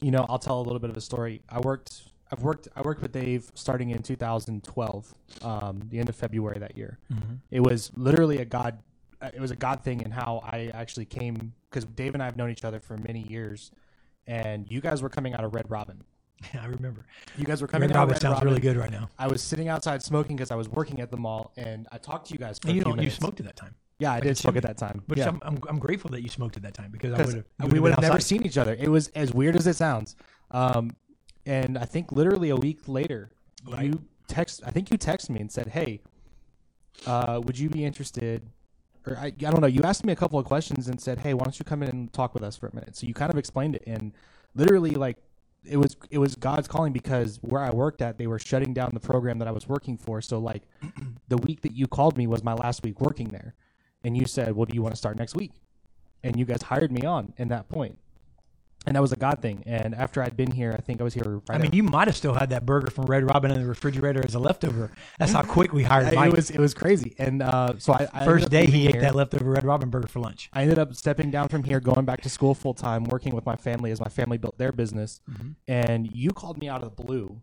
you 0.00 0.10
know, 0.10 0.26
I'll 0.28 0.38
tell 0.38 0.58
a 0.58 0.62
little 0.62 0.78
bit 0.78 0.90
of 0.90 0.96
a 0.96 1.00
story. 1.00 1.42
I 1.48 1.60
worked 1.60 2.02
I've 2.32 2.42
worked 2.42 2.68
I 2.76 2.82
worked 2.82 3.02
with 3.02 3.12
Dave 3.12 3.50
starting 3.54 3.90
in 3.90 4.02
2012, 4.02 5.14
um, 5.42 5.82
the 5.88 5.98
end 5.98 6.08
of 6.08 6.16
February 6.16 6.58
that 6.58 6.76
year. 6.76 6.98
Mm-hmm. 7.12 7.34
It 7.50 7.60
was 7.60 7.90
literally 7.96 8.38
a 8.38 8.44
God. 8.44 8.78
Uh, 9.20 9.30
it 9.34 9.40
was 9.40 9.50
a 9.50 9.56
God 9.56 9.82
thing 9.82 10.00
in 10.00 10.10
how 10.10 10.40
I 10.44 10.70
actually 10.72 11.04
came 11.04 11.52
because 11.68 11.84
Dave 11.84 12.14
and 12.14 12.22
I 12.22 12.26
have 12.26 12.36
known 12.36 12.50
each 12.50 12.64
other 12.64 12.80
for 12.80 12.96
many 12.96 13.20
years, 13.20 13.70
and 14.26 14.70
you 14.70 14.80
guys 14.80 15.02
were 15.02 15.08
coming 15.08 15.34
out 15.34 15.44
of 15.44 15.54
Red 15.54 15.70
Robin. 15.70 16.02
I 16.60 16.66
remember. 16.66 17.04
You 17.36 17.44
guys 17.44 17.60
were 17.60 17.68
coming 17.68 17.88
Red 17.88 17.96
out. 17.96 18.00
Robin 18.00 18.14
Red 18.14 18.22
Robin 18.22 18.36
sounds 18.36 18.44
really 18.44 18.60
good 18.60 18.76
right 18.76 18.90
now. 18.90 19.10
I 19.18 19.26
was 19.26 19.42
sitting 19.42 19.68
outside 19.68 20.02
smoking 20.02 20.36
because 20.36 20.50
I 20.50 20.56
was 20.56 20.68
working 20.68 21.00
at 21.00 21.10
the 21.10 21.16
mall, 21.16 21.52
and 21.56 21.88
I 21.92 21.98
talked 21.98 22.28
to 22.28 22.32
you 22.32 22.38
guys 22.38 22.58
for 22.58 22.68
And 22.68 22.76
a 22.76 22.78
you 22.78 22.84
don't 22.84 23.02
you 23.02 23.10
smoked 23.10 23.40
at 23.40 23.46
that 23.46 23.56
time. 23.56 23.74
Yeah, 23.98 24.12
I 24.12 24.18
can 24.18 24.28
did 24.28 24.38
smoke 24.38 24.56
at 24.56 24.62
that 24.62 24.78
time. 24.78 25.02
But 25.06 25.18
yeah. 25.18 25.28
I'm, 25.28 25.40
I'm 25.42 25.58
I'm 25.68 25.78
grateful 25.78 26.10
that 26.10 26.22
you 26.22 26.28
smoked 26.28 26.56
at 26.56 26.62
that 26.62 26.74
time 26.74 26.90
because 26.90 27.12
I 27.12 27.24
would 27.24 27.44
have 27.60 27.72
we 27.72 27.80
would 27.80 27.92
have 27.92 28.00
never 28.00 28.20
seen 28.20 28.44
each 28.46 28.56
other. 28.56 28.74
It 28.78 28.88
was 28.88 29.08
as 29.08 29.34
weird 29.34 29.56
as 29.56 29.66
it 29.66 29.76
sounds. 29.76 30.16
Um, 30.52 30.96
and 31.46 31.76
I 31.78 31.84
think 31.84 32.12
literally 32.12 32.50
a 32.50 32.56
week 32.56 32.86
later, 32.88 33.30
Right. 33.66 33.86
you 33.86 34.04
text. 34.28 34.62
I 34.64 34.70
think 34.70 34.90
you 34.90 34.98
texted 34.98 35.30
me 35.30 35.40
and 35.40 35.50
said, 35.50 35.68
"Hey, 35.68 36.00
uh, 37.06 37.40
would 37.44 37.58
you 37.58 37.68
be 37.68 37.84
interested?" 37.84 38.42
Or 39.06 39.16
I, 39.16 39.26
I 39.26 39.30
don't 39.30 39.60
know. 39.60 39.66
You 39.66 39.82
asked 39.82 40.04
me 40.04 40.12
a 40.12 40.16
couple 40.16 40.38
of 40.38 40.44
questions 40.44 40.88
and 40.88 41.00
said, 41.00 41.18
"Hey, 41.20 41.34
why 41.34 41.44
don't 41.44 41.58
you 41.58 41.64
come 41.64 41.82
in 41.82 41.88
and 41.88 42.12
talk 42.12 42.34
with 42.34 42.42
us 42.42 42.56
for 42.56 42.66
a 42.68 42.74
minute?" 42.74 42.96
So 42.96 43.06
you 43.06 43.14
kind 43.14 43.30
of 43.32 43.38
explained 43.38 43.74
it, 43.76 43.84
and 43.86 44.12
literally, 44.54 44.90
like, 44.92 45.16
it 45.64 45.76
was 45.76 45.96
it 46.10 46.18
was 46.18 46.34
God's 46.36 46.68
calling 46.68 46.92
because 46.92 47.38
where 47.42 47.62
I 47.62 47.70
worked 47.70 48.02
at, 48.02 48.18
they 48.18 48.26
were 48.26 48.38
shutting 48.38 48.72
down 48.74 48.90
the 48.94 49.00
program 49.00 49.38
that 49.38 49.48
I 49.48 49.52
was 49.52 49.68
working 49.68 49.96
for. 49.96 50.20
So 50.20 50.38
like, 50.38 50.62
the 51.28 51.38
week 51.38 51.62
that 51.62 51.72
you 51.72 51.86
called 51.86 52.16
me 52.16 52.26
was 52.26 52.42
my 52.44 52.54
last 52.54 52.82
week 52.82 53.00
working 53.00 53.28
there, 53.28 53.54
and 54.04 54.16
you 54.16 54.26
said, 54.26 54.54
"Well, 54.54 54.66
do 54.66 54.74
you 54.74 54.82
want 54.82 54.94
to 54.94 54.98
start 54.98 55.16
next 55.18 55.34
week?" 55.34 55.52
and 56.22 56.38
you 56.38 56.44
guys 56.44 56.60
hired 56.60 56.92
me 56.92 57.00
on 57.00 57.32
in 57.38 57.48
that 57.48 57.66
point. 57.70 57.96
And 58.86 58.96
that 58.96 59.02
was 59.02 59.12
a 59.12 59.16
God 59.16 59.42
thing. 59.42 59.62
And 59.66 59.94
after 59.94 60.22
I'd 60.22 60.36
been 60.36 60.50
here, 60.50 60.74
I 60.76 60.80
think 60.80 61.02
I 61.02 61.04
was 61.04 61.12
here. 61.12 61.42
Right 61.48 61.50
I 61.50 61.58
mean, 61.58 61.72
you 61.74 61.82
might 61.82 62.08
have 62.08 62.16
still 62.16 62.32
had 62.32 62.48
that 62.48 62.64
burger 62.64 62.90
from 62.90 63.04
Red 63.04 63.24
Robin 63.24 63.50
in 63.50 63.60
the 63.60 63.68
refrigerator 63.68 64.24
as 64.24 64.34
a 64.34 64.38
leftover. 64.38 64.90
That's 65.18 65.32
how 65.32 65.42
quick 65.42 65.74
we 65.74 65.82
hired 65.82 66.14
Mike. 66.14 66.32
it 66.32 66.36
was 66.36 66.50
it 66.50 66.58
was 66.58 66.72
crazy. 66.72 67.14
And 67.18 67.42
uh, 67.42 67.74
so 67.78 67.92
I, 67.92 68.08
I 68.12 68.24
First 68.24 68.48
day 68.48 68.64
he 68.64 68.72
leaving 68.84 68.96
ate 68.96 69.00
that 69.02 69.14
leftover 69.14 69.50
Red 69.50 69.64
Robin 69.64 69.90
burger 69.90 70.08
for 70.08 70.20
lunch. 70.20 70.48
I 70.54 70.62
ended 70.62 70.78
up 70.78 70.94
stepping 70.94 71.30
down 71.30 71.48
from 71.48 71.64
here, 71.64 71.78
going 71.78 72.06
back 72.06 72.22
to 72.22 72.30
school 72.30 72.54
full 72.54 72.72
time, 72.72 73.04
working 73.04 73.34
with 73.34 73.44
my 73.44 73.56
family 73.56 73.90
as 73.90 74.00
my 74.00 74.08
family 74.08 74.38
built 74.38 74.56
their 74.56 74.72
business. 74.72 75.20
Mm-hmm. 75.30 75.50
And 75.68 76.10
you 76.14 76.30
called 76.30 76.56
me 76.56 76.68
out 76.68 76.82
of 76.82 76.96
the 76.96 77.02
blue. 77.02 77.42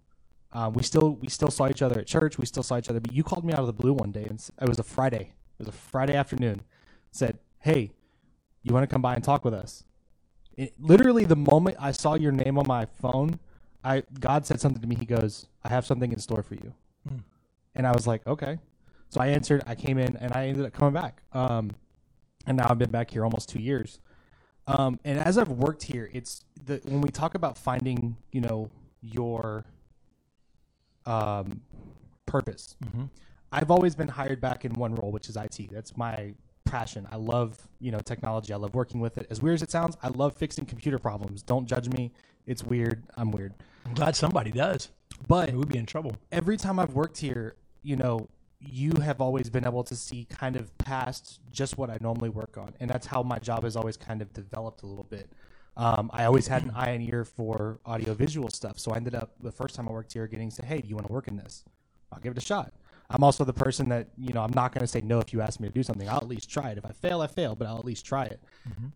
Um, 0.53 0.73
we 0.73 0.81
still 0.81 1.17
we 1.21 1.27
still 1.27 1.51
saw 1.51 1.69
each 1.69 1.83
other 1.83 1.99
at 1.99 2.07
church. 2.07 2.39
We 2.39 2.47
still 2.47 2.63
saw 2.63 2.79
each 2.79 2.89
other, 2.89 2.99
but 2.99 3.13
you 3.13 3.23
called 3.23 3.45
me 3.45 3.53
out 3.53 3.59
of 3.59 3.67
the 3.67 3.73
blue 3.73 3.93
one 3.93 4.11
day, 4.11 4.25
and 4.27 4.43
it 4.59 4.67
was 4.67 4.79
a 4.79 4.83
Friday. 4.83 5.33
It 5.59 5.59
was 5.59 5.67
a 5.67 5.71
Friday 5.71 6.15
afternoon. 6.15 6.61
Said, 7.11 7.37
"Hey, 7.59 7.91
you 8.63 8.73
want 8.73 8.89
to 8.89 8.91
come 8.91 9.03
by 9.03 9.13
and 9.13 9.23
talk 9.23 9.45
with 9.45 9.53
us?" 9.53 9.83
It, 10.57 10.73
literally, 10.79 11.23
the 11.23 11.35
moment 11.35 11.77
I 11.79 11.91
saw 11.91 12.15
your 12.15 12.31
name 12.31 12.57
on 12.57 12.67
my 12.67 12.85
phone, 12.85 13.39
I 13.83 14.03
God 14.19 14.45
said 14.45 14.59
something 14.59 14.81
to 14.81 14.87
me. 14.87 14.95
He 14.95 15.05
goes, 15.05 15.47
"I 15.63 15.69
have 15.69 15.85
something 15.85 16.11
in 16.11 16.19
store 16.19 16.43
for 16.43 16.55
you," 16.55 16.73
and 17.75 17.87
I 17.87 17.91
was 17.91 18.07
like, 18.07 18.25
"Okay." 18.27 18.57
So 19.09 19.21
I 19.21 19.27
answered. 19.27 19.63
I 19.67 19.75
came 19.75 19.97
in, 19.97 20.17
and 20.17 20.33
I 20.33 20.47
ended 20.47 20.65
up 20.65 20.73
coming 20.73 20.93
back. 20.93 21.21
Um, 21.31 21.71
and 22.45 22.57
now 22.57 22.67
I've 22.69 22.79
been 22.79 22.91
back 22.91 23.11
here 23.11 23.23
almost 23.23 23.49
two 23.49 23.59
years. 23.61 23.99
Um, 24.67 24.99
and 25.05 25.19
as 25.19 25.37
I've 25.37 25.49
worked 25.49 25.83
here, 25.83 26.09
it's 26.13 26.43
the 26.65 26.81
when 26.83 27.01
we 27.01 27.09
talk 27.09 27.35
about 27.35 27.57
finding, 27.57 28.17
you 28.31 28.41
know, 28.41 28.69
your 29.01 29.65
um, 31.05 31.61
purpose. 32.25 32.75
I've 33.51 33.71
always 33.71 33.95
been 33.95 34.09
hired 34.09 34.41
back 34.41 34.65
in 34.65 34.73
one 34.73 34.95
role, 34.95 35.11
which 35.11 35.29
is 35.29 35.37
IT. 35.37 35.69
That's 35.71 35.95
my 35.95 36.33
passion. 36.67 37.07
I 37.11 37.15
love, 37.17 37.57
you 37.79 37.91
know, 37.91 37.99
technology. 37.99 38.53
I 38.53 38.57
love 38.57 38.75
working 38.75 38.99
with 38.99 39.17
it. 39.17 39.27
As 39.29 39.41
weird 39.41 39.55
as 39.55 39.61
it 39.63 39.71
sounds, 39.71 39.97
I 40.03 40.09
love 40.09 40.35
fixing 40.35 40.65
computer 40.65 40.99
problems. 40.99 41.41
Don't 41.41 41.65
judge 41.67 41.89
me. 41.89 42.11
It's 42.45 42.63
weird. 42.63 43.03
I'm 43.15 43.31
weird. 43.31 43.53
I'm 43.85 43.93
glad 43.93 44.15
somebody 44.15 44.51
does. 44.51 44.89
But 45.27 45.53
We'd 45.53 45.67
be 45.69 45.77
in 45.77 45.85
trouble. 45.85 46.15
every 46.31 46.57
time 46.57 46.79
I've 46.79 46.93
worked 46.93 47.17
here, 47.17 47.55
you 47.81 47.95
know, 47.95 48.27
you 48.59 48.91
have 49.01 49.21
always 49.21 49.49
been 49.49 49.65
able 49.65 49.83
to 49.83 49.95
see 49.95 50.25
kind 50.25 50.55
of 50.55 50.75
past 50.79 51.39
just 51.51 51.77
what 51.77 51.89
I 51.89 51.97
normally 52.01 52.29
work 52.29 52.57
on, 52.57 52.73
and 52.79 52.89
that's 52.89 53.05
how 53.05 53.21
my 53.23 53.37
job 53.39 53.63
has 53.63 53.75
always 53.75 53.97
kind 53.97 54.21
of 54.21 54.33
developed 54.33 54.81
a 54.83 54.87
little 54.87 55.03
bit. 55.03 55.29
Um, 55.77 56.09
I 56.11 56.25
always 56.25 56.47
had 56.47 56.63
an 56.63 56.71
eye 56.75 56.89
and 56.89 57.07
ear 57.07 57.23
for 57.23 57.79
audiovisual 57.85 58.49
stuff, 58.49 58.79
so 58.79 58.91
I 58.93 58.97
ended 58.97 59.13
up 59.13 59.31
the 59.41 59.51
first 59.51 59.75
time 59.75 59.87
I 59.87 59.91
worked 59.91 60.13
here 60.13 60.25
getting 60.27 60.49
said, 60.49 60.65
"Hey, 60.65 60.81
do 60.81 60.87
you 60.89 60.95
want 60.95 61.05
to 61.07 61.13
work 61.13 61.27
in 61.27 61.37
this? 61.37 61.63
I'll 62.11 62.19
give 62.19 62.31
it 62.31 62.37
a 62.37 62.45
shot." 62.45 62.73
I'm 63.09 63.23
also 63.23 63.45
the 63.45 63.53
person 63.53 63.87
that 63.89 64.09
you 64.17 64.33
know 64.33 64.41
I'm 64.41 64.53
not 64.53 64.73
going 64.73 64.81
to 64.81 64.87
say 64.87 65.01
no 65.01 65.19
if 65.19 65.31
you 65.31 65.41
ask 65.41 65.59
me 65.59 65.67
to 65.67 65.73
do 65.73 65.83
something. 65.83 66.09
I'll 66.09 66.17
at 66.17 66.27
least 66.27 66.49
try 66.49 66.71
it. 66.71 66.77
If 66.77 66.85
I 66.85 66.91
fail, 66.91 67.21
I 67.21 67.27
fail, 67.27 67.55
but 67.55 67.67
I'll 67.67 67.77
at 67.77 67.85
least 67.85 68.05
try 68.05 68.25
it. 68.25 68.41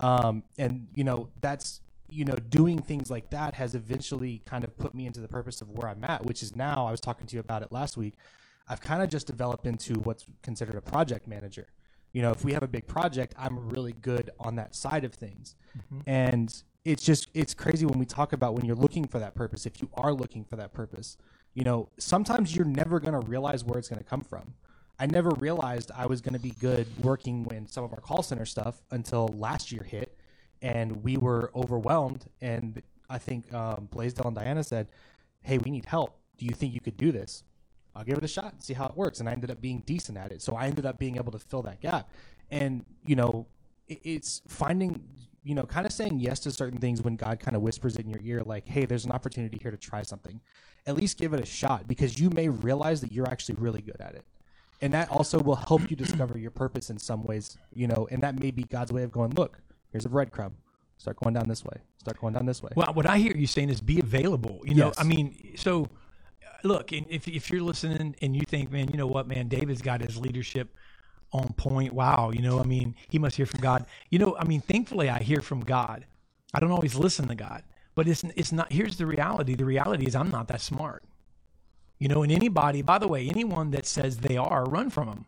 Um, 0.01 0.43
and 0.57 0.87
you 0.95 1.03
know 1.03 1.29
that's 1.39 1.81
you 2.09 2.25
know 2.25 2.35
doing 2.49 2.81
things 2.81 3.09
like 3.09 3.29
that 3.29 3.53
has 3.53 3.73
eventually 3.73 4.41
kind 4.45 4.63
of 4.65 4.77
put 4.77 4.93
me 4.93 5.05
into 5.05 5.21
the 5.21 5.29
purpose 5.29 5.61
of 5.61 5.69
where 5.69 5.89
I'm 5.89 6.03
at, 6.03 6.25
which 6.25 6.43
is 6.43 6.55
now. 6.55 6.85
I 6.85 6.91
was 6.91 6.99
talking 6.99 7.25
to 7.27 7.35
you 7.35 7.39
about 7.39 7.61
it 7.63 7.71
last 7.71 7.95
week. 7.95 8.15
I've 8.67 8.81
kind 8.81 9.01
of 9.01 9.09
just 9.09 9.27
developed 9.27 9.65
into 9.65 9.95
what's 9.95 10.25
considered 10.43 10.75
a 10.75 10.81
project 10.81 11.27
manager. 11.27 11.67
You 12.13 12.21
know, 12.21 12.31
if 12.31 12.43
we 12.43 12.51
have 12.53 12.63
a 12.63 12.67
big 12.67 12.87
project, 12.87 13.33
I'm 13.37 13.69
really 13.69 13.93
good 13.93 14.29
on 14.39 14.55
that 14.55 14.75
side 14.75 15.05
of 15.05 15.13
things. 15.13 15.55
And 16.05 16.53
it's 16.83 17.03
just 17.03 17.29
it's 17.33 17.53
crazy 17.53 17.85
when 17.85 17.99
we 17.99 18.05
talk 18.05 18.33
about 18.33 18.55
when 18.55 18.65
you're 18.65 18.75
looking 18.75 19.07
for 19.07 19.19
that 19.19 19.35
purpose, 19.35 19.65
if 19.65 19.81
you 19.81 19.89
are 19.93 20.13
looking 20.13 20.43
for 20.43 20.57
that 20.57 20.73
purpose, 20.73 21.15
you 21.53 21.63
know, 21.63 21.89
sometimes 21.97 22.55
you're 22.55 22.65
never 22.65 22.99
going 22.99 23.19
to 23.19 23.27
realize 23.27 23.63
where 23.63 23.77
it's 23.77 23.89
going 23.89 23.99
to 24.01 24.05
come 24.09 24.21
from. 24.21 24.53
I 24.99 25.07
never 25.07 25.31
realized 25.31 25.91
I 25.95 26.05
was 26.05 26.21
going 26.21 26.33
to 26.33 26.39
be 26.39 26.51
good 26.51 26.87
working 27.03 27.43
when 27.43 27.67
some 27.67 27.83
of 27.83 27.91
our 27.91 27.99
call 27.99 28.23
center 28.23 28.45
stuff 28.45 28.81
until 28.91 29.27
last 29.29 29.71
year 29.71 29.83
hit 29.83 30.17
and 30.61 31.03
we 31.03 31.17
were 31.17 31.51
overwhelmed 31.55 32.25
and 32.39 32.81
I 33.11 33.17
think 33.17 33.53
um, 33.53 33.89
Blaisdell 33.91 34.27
and 34.27 34.35
Diana 34.35 34.63
said, 34.63 34.87
"Hey, 35.41 35.57
we 35.57 35.69
need 35.69 35.85
help. 35.85 36.17
Do 36.37 36.45
you 36.45 36.53
think 36.53 36.73
you 36.73 36.79
could 36.79 36.95
do 36.95 37.11
this?" 37.11 37.43
I'll 37.93 38.05
give 38.05 38.17
it 38.17 38.23
a 38.23 38.27
shot 38.27 38.53
and 38.53 38.63
see 38.63 38.73
how 38.73 38.85
it 38.85 38.95
works. 38.95 39.19
And 39.19 39.27
I 39.27 39.33
ended 39.33 39.51
up 39.51 39.59
being 39.59 39.83
decent 39.85 40.17
at 40.17 40.31
it. 40.31 40.41
So 40.41 40.55
I 40.55 40.67
ended 40.67 40.85
up 40.85 40.97
being 40.97 41.17
able 41.17 41.31
to 41.33 41.39
fill 41.39 41.61
that 41.63 41.81
gap. 41.81 42.09
And, 42.49 42.85
you 43.05 43.17
know, 43.17 43.47
it's 43.87 44.41
finding, 44.47 45.03
you 45.43 45.55
know, 45.55 45.63
kind 45.63 45.85
of 45.85 45.91
saying 45.91 46.21
yes 46.21 46.39
to 46.41 46.51
certain 46.51 46.79
things 46.79 47.01
when 47.01 47.17
God 47.17 47.41
kind 47.41 47.57
of 47.57 47.61
whispers 47.61 47.97
it 47.97 48.05
in 48.05 48.09
your 48.09 48.21
ear, 48.23 48.43
like, 48.45 48.65
hey, 48.65 48.85
there's 48.85 49.03
an 49.03 49.11
opportunity 49.11 49.57
here 49.61 49.71
to 49.71 49.77
try 49.77 50.03
something. 50.03 50.39
At 50.87 50.95
least 50.95 51.17
give 51.17 51.33
it 51.33 51.39
a 51.39 51.45
shot 51.45 51.87
because 51.87 52.19
you 52.19 52.29
may 52.31 52.49
realize 52.49 53.01
that 53.01 53.11
you're 53.11 53.27
actually 53.27 53.55
really 53.55 53.81
good 53.81 53.99
at 53.99 54.15
it. 54.15 54.25
And 54.81 54.93
that 54.93 55.09
also 55.11 55.39
will 55.39 55.55
help 55.55 55.91
you 55.91 55.95
discover 55.95 56.39
your 56.39 56.49
purpose 56.49 56.89
in 56.89 56.97
some 56.97 57.23
ways, 57.23 57.55
you 57.73 57.87
know, 57.87 58.07
and 58.09 58.23
that 58.23 58.39
may 58.39 58.49
be 58.49 58.63
God's 58.63 58.91
way 58.91 59.03
of 59.03 59.11
going, 59.11 59.31
look, 59.31 59.59
here's 59.91 60.05
a 60.05 60.09
breadcrumb. 60.09 60.53
Start 60.97 61.17
going 61.17 61.33
down 61.33 61.47
this 61.47 61.63
way. 61.63 61.77
Start 61.99 62.19
going 62.19 62.33
down 62.33 62.45
this 62.45 62.63
way. 62.63 62.71
Well, 62.75 62.93
what 62.93 63.05
I 63.07 63.17
hear 63.17 63.35
you 63.35 63.47
saying 63.47 63.69
is 63.69 63.81
be 63.81 63.99
available. 63.99 64.61
You 64.63 64.75
know, 64.75 64.87
Yes. 64.87 64.99
I 64.99 65.03
mean, 65.03 65.53
so 65.55 65.83
uh, 66.43 66.47
look, 66.63 66.91
if 66.93 67.27
if 67.27 67.49
you're 67.49 67.61
listening 67.61 68.15
and 68.21 68.35
you 68.35 68.41
think, 68.47 68.71
man, 68.71 68.89
you 68.89 68.97
know 68.97 69.07
what, 69.07 69.27
man, 69.27 69.47
David's 69.47 69.81
got 69.81 70.01
his 70.01 70.17
leadership 70.17 70.75
on 71.31 71.53
point. 71.53 71.93
Wow, 71.93 72.31
you 72.31 72.41
know, 72.41 72.59
I 72.59 72.63
mean, 72.63 72.95
he 73.09 73.17
must 73.19 73.35
hear 73.35 73.45
from 73.45 73.61
God. 73.61 73.85
You 74.09 74.19
know, 74.19 74.35
I 74.37 74.43
mean, 74.45 74.61
thankfully, 74.61 75.09
I 75.09 75.19
hear 75.19 75.41
from 75.41 75.61
God. 75.61 76.05
I 76.53 76.59
don't 76.59 76.71
always 76.71 76.95
listen 76.95 77.27
to 77.29 77.35
God, 77.35 77.63
but 77.95 78.07
it's 78.07 78.23
it's 78.35 78.51
not. 78.51 78.71
Here's 78.71 78.97
the 78.97 79.05
reality. 79.05 79.55
The 79.55 79.65
reality 79.65 80.05
is, 80.05 80.15
I'm 80.15 80.31
not 80.31 80.47
that 80.49 80.61
smart. 80.61 81.03
You 81.99 82.07
know, 82.07 82.23
and 82.23 82.31
anybody, 82.31 82.81
by 82.81 82.97
the 82.97 83.07
way, 83.07 83.27
anyone 83.29 83.71
that 83.71 83.85
says 83.85 84.17
they 84.17 84.37
are, 84.37 84.65
run 84.65 84.89
from 84.89 85.07
them 85.07 85.25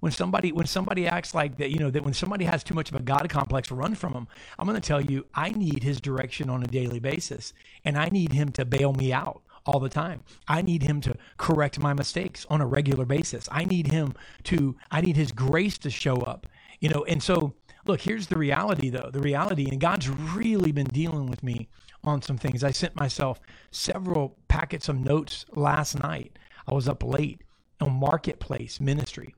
when 0.00 0.12
somebody 0.12 0.52
when 0.52 0.66
somebody 0.66 1.06
acts 1.06 1.34
like 1.34 1.56
that 1.56 1.70
you 1.70 1.78
know 1.78 1.90
that 1.90 2.04
when 2.04 2.14
somebody 2.14 2.44
has 2.44 2.62
too 2.62 2.74
much 2.74 2.90
of 2.90 2.96
a 2.96 3.02
god 3.02 3.28
complex 3.28 3.70
run 3.70 3.94
from 3.94 4.12
them 4.12 4.28
i'm 4.58 4.66
going 4.66 4.80
to 4.80 4.86
tell 4.86 5.00
you 5.00 5.24
i 5.34 5.50
need 5.50 5.82
his 5.82 6.00
direction 6.00 6.50
on 6.50 6.62
a 6.62 6.66
daily 6.66 7.00
basis 7.00 7.52
and 7.84 7.96
i 7.96 8.08
need 8.08 8.32
him 8.32 8.50
to 8.50 8.64
bail 8.64 8.92
me 8.92 9.12
out 9.12 9.42
all 9.64 9.80
the 9.80 9.88
time 9.88 10.22
i 10.48 10.62
need 10.62 10.82
him 10.82 11.00
to 11.00 11.14
correct 11.38 11.78
my 11.80 11.92
mistakes 11.92 12.46
on 12.50 12.60
a 12.60 12.66
regular 12.66 13.04
basis 13.04 13.48
i 13.50 13.64
need 13.64 13.86
him 13.88 14.14
to 14.44 14.76
i 14.90 15.00
need 15.00 15.16
his 15.16 15.32
grace 15.32 15.78
to 15.78 15.90
show 15.90 16.16
up 16.18 16.46
you 16.80 16.88
know 16.88 17.04
and 17.08 17.22
so 17.22 17.54
look 17.86 18.02
here's 18.02 18.26
the 18.26 18.38
reality 18.38 18.90
though 18.90 19.10
the 19.12 19.20
reality 19.20 19.68
and 19.70 19.80
god's 19.80 20.08
really 20.08 20.72
been 20.72 20.86
dealing 20.86 21.28
with 21.28 21.42
me 21.42 21.68
on 22.04 22.22
some 22.22 22.38
things. 22.38 22.62
I 22.62 22.70
sent 22.70 22.96
myself 22.96 23.40
several 23.70 24.36
packets 24.48 24.88
of 24.88 24.96
notes 24.96 25.44
last 25.54 25.98
night. 25.98 26.38
I 26.66 26.74
was 26.74 26.88
up 26.88 27.02
late 27.02 27.42
on 27.80 27.92
marketplace 27.92 28.80
ministry. 28.80 29.34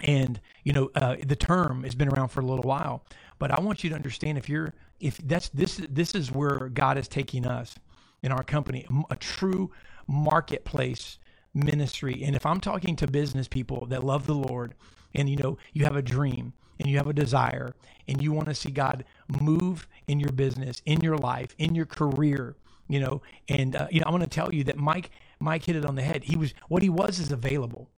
And 0.00 0.40
you 0.64 0.72
know 0.72 0.90
uh, 0.94 1.16
the 1.24 1.36
term 1.36 1.84
has 1.84 1.94
been 1.94 2.08
around 2.08 2.28
for 2.28 2.40
a 2.40 2.44
little 2.46 2.64
while 2.64 3.04
but 3.38 3.50
i 3.50 3.60
want 3.60 3.82
you 3.82 3.90
to 3.90 3.96
understand 3.96 4.38
if 4.38 4.48
you're 4.48 4.72
if 5.00 5.18
that's 5.18 5.48
this 5.50 5.80
this 5.88 6.14
is 6.14 6.30
where 6.30 6.68
god 6.68 6.98
is 6.98 7.08
taking 7.08 7.46
us 7.46 7.74
in 8.22 8.32
our 8.32 8.42
company 8.42 8.86
a 9.10 9.16
true 9.16 9.70
marketplace 10.06 11.18
ministry. 11.54 12.22
And 12.24 12.34
if 12.34 12.46
i'm 12.46 12.60
talking 12.60 12.96
to 12.96 13.06
business 13.06 13.48
people 13.48 13.86
that 13.86 14.04
love 14.04 14.26
the 14.26 14.34
lord 14.34 14.74
and 15.14 15.28
you 15.28 15.36
know 15.36 15.58
you 15.72 15.84
have 15.84 15.96
a 15.96 16.02
dream 16.02 16.52
and 16.80 16.88
you 16.88 16.96
have 16.96 17.06
a 17.08 17.12
desire 17.12 17.74
and 18.08 18.22
you 18.22 18.32
want 18.32 18.48
to 18.48 18.54
see 18.54 18.70
god 18.70 19.04
move 19.40 19.86
in 20.08 20.20
your 20.20 20.32
business 20.32 20.82
in 20.86 21.00
your 21.00 21.18
life 21.18 21.54
in 21.58 21.74
your 21.74 21.86
career 21.86 22.56
you 22.88 23.00
know 23.00 23.22
and 23.48 23.76
uh, 23.76 23.86
you 23.90 24.00
know 24.00 24.06
i 24.06 24.10
want 24.10 24.22
to 24.22 24.28
tell 24.28 24.52
you 24.54 24.64
that 24.64 24.76
mike 24.76 25.10
mike 25.40 25.64
hit 25.64 25.76
it 25.76 25.84
on 25.84 25.94
the 25.94 26.02
head 26.02 26.24
he 26.24 26.36
was 26.36 26.54
what 26.68 26.82
he 26.82 26.88
was 26.88 27.18
is 27.18 27.32
available 27.32 27.88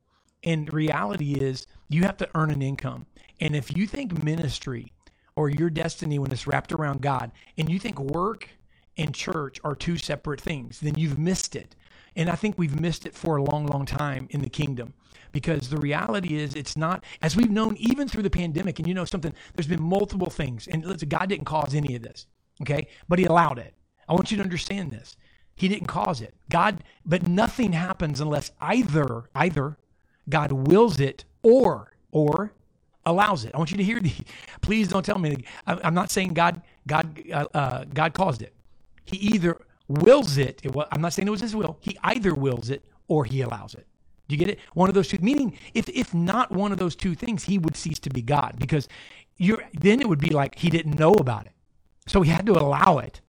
and 0.45 0.73
reality 0.73 1.35
is, 1.35 1.67
you 1.89 2.03
have 2.03 2.19
to 2.19 2.29
earn 2.35 2.51
an 2.51 2.63
income. 2.63 3.07
And 3.41 3.57
if 3.57 3.77
you 3.77 3.87
think 3.87 4.23
ministry 4.23 4.93
or 5.37 5.49
your 5.49 5.71
destiny 5.71 6.19
when 6.19 6.31
it's 6.31 6.47
wrapped 6.47 6.73
around 6.73 7.01
God, 7.01 7.33
and 7.59 7.69
you 7.69 7.79
think 7.79 7.99
work 7.99 8.51
and 8.97 9.15
church 9.15 9.59
are 9.65 9.75
two 9.75 9.97
separate 9.97 10.41
things, 10.41 10.81
then 10.81 10.97
you've 10.97 11.19
missed 11.19 11.57
it. 11.57 11.75
And 12.15 12.29
I 12.31 12.37
think 12.37 12.59
we've 12.59 12.79
missed 12.79 13.07
it 13.07 13.15
for 13.15 13.37
a 13.37 13.43
long, 13.43 13.67
long 13.67 13.87
time 13.87 14.29
in 14.31 14.43
the 14.43 14.51
kingdom 14.51 14.95
because 15.35 15.69
the 15.69 15.77
reality 15.77 16.37
is 16.37 16.55
it's 16.55 16.77
not, 16.77 17.03
as 17.21 17.37
we've 17.37 17.51
known 17.51 17.77
even 17.77 18.07
through 18.07 18.23
the 18.23 18.31
pandemic, 18.31 18.79
and 18.79 18.87
you 18.87 18.95
know 18.95 19.05
something, 19.05 19.35
there's 19.55 19.67
been 19.67 19.83
multiple 19.83 20.31
things. 20.31 20.69
And 20.69 20.87
listen, 20.87 21.09
God 21.09 21.29
didn't 21.29 21.45
cause 21.45 21.75
any 21.75 21.97
of 21.97 22.03
this, 22.03 22.29
okay? 22.63 22.87
But 23.09 23.19
He 23.19 23.25
allowed 23.25 23.59
it. 23.59 23.75
I 24.09 24.15
want 24.15 24.31
you 24.31 24.37
to 24.37 24.45
understand 24.45 24.93
this. 24.93 25.17
He 25.57 25.67
didn't 25.67 25.89
cause 25.89 26.21
it. 26.21 26.35
God, 26.51 26.85
but 27.05 27.27
nothing 27.27 27.73
happens 27.73 28.21
unless 28.21 28.53
either 28.61 29.25
either 29.35 29.77
God 30.29 30.53
wills 30.53 31.01
it 31.01 31.25
or 31.43 31.93
or 32.13 32.53
allows 33.05 33.45
it. 33.45 33.51
I 33.55 33.59
want 33.59 33.73
you 33.73 33.77
to 33.77 33.85
hear 33.85 33.99
the. 33.99 34.13
Please 34.61 34.87
don't 34.87 35.05
tell 35.05 35.19
me. 35.19 35.45
I'm 35.67 35.95
not 35.95 36.13
saying 36.13 36.35
God 36.35 36.63
God 36.87 37.21
uh, 37.33 37.47
uh, 37.55 37.85
God 37.93 38.15
caused 38.15 38.41
it. 38.41 38.55
He 39.05 39.17
either 39.17 39.61
wills 39.89 40.39
it. 40.39 40.61
it 40.65 40.73
I'm 40.93 41.01
not 41.01 41.13
saying 41.13 41.27
it 41.27 41.33
was 41.33 41.41
His 41.41 41.57
will. 41.57 41.77
He 41.81 41.99
either 42.05 42.35
wills 42.35 42.71
it 42.71 42.85
or 43.09 43.25
He 43.25 43.41
allows 43.43 43.75
it. 43.75 43.87
Do 44.29 44.35
you 44.35 44.39
get 44.39 44.49
it? 44.49 44.59
One 44.73 44.89
of 44.89 44.95
those 44.95 45.09
two. 45.09 45.19
Meaning, 45.21 45.59
if 45.75 45.89
if 45.89 46.15
not 46.15 46.51
one 46.51 46.73
of 46.73 46.79
those 46.79 46.97
two 46.97 47.15
things, 47.15 47.45
He 47.45 47.59
would 47.59 47.77
cease 47.77 47.99
to 48.01 48.11
be 48.11 48.23
God 48.23 48.57
because 48.59 48.89
you're. 49.37 49.63
Then 49.73 50.01
it 50.01 50.09
would 50.09 50.21
be 50.21 50.31
like 50.31 50.59
He 50.59 50.71
didn't 50.71 50.99
know 50.99 51.13
about 51.13 51.47
it, 51.47 51.53
so 52.07 52.23
He 52.23 52.31
had 52.31 52.47
to 52.47 52.53
allow 52.53 52.99
it, 52.99 53.21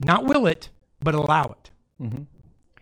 not 0.00 0.24
will 0.24 0.46
it, 0.46 0.70
but 1.00 1.14
allow 1.14 1.44
it 1.44 1.70
mm-hmm. 2.00 2.22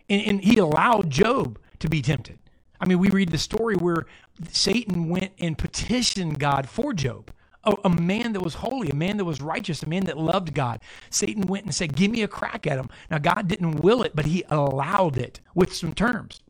and, 0.09 0.21
and 0.21 0.43
he 0.43 0.57
allowed 0.57 1.09
Job 1.09 1.59
to 1.79 1.89
be 1.89 2.01
tempted. 2.01 2.39
I 2.79 2.85
mean, 2.85 2.99
we 2.99 3.09
read 3.09 3.29
the 3.29 3.37
story 3.37 3.75
where 3.75 4.05
Satan 4.51 5.09
went 5.09 5.33
and 5.39 5.57
petitioned 5.57 6.39
God 6.39 6.69
for 6.69 6.93
Job, 6.93 7.31
a, 7.65 7.75
a 7.83 7.89
man 7.89 8.33
that 8.33 8.41
was 8.41 8.55
holy, 8.55 8.89
a 8.89 8.95
man 8.95 9.17
that 9.17 9.25
was 9.25 9.41
righteous, 9.41 9.83
a 9.83 9.89
man 9.89 10.05
that 10.05 10.17
loved 10.17 10.53
God. 10.53 10.81
Satan 11.09 11.43
went 11.43 11.65
and 11.65 11.75
said, 11.75 11.95
Give 11.95 12.09
me 12.11 12.23
a 12.23 12.27
crack 12.27 12.65
at 12.65 12.79
him. 12.79 12.89
Now, 13.11 13.17
God 13.17 13.47
didn't 13.47 13.81
will 13.81 14.01
it, 14.01 14.15
but 14.15 14.25
he 14.25 14.43
allowed 14.49 15.17
it 15.17 15.41
with 15.53 15.75
some 15.75 15.93
terms. 15.93 16.41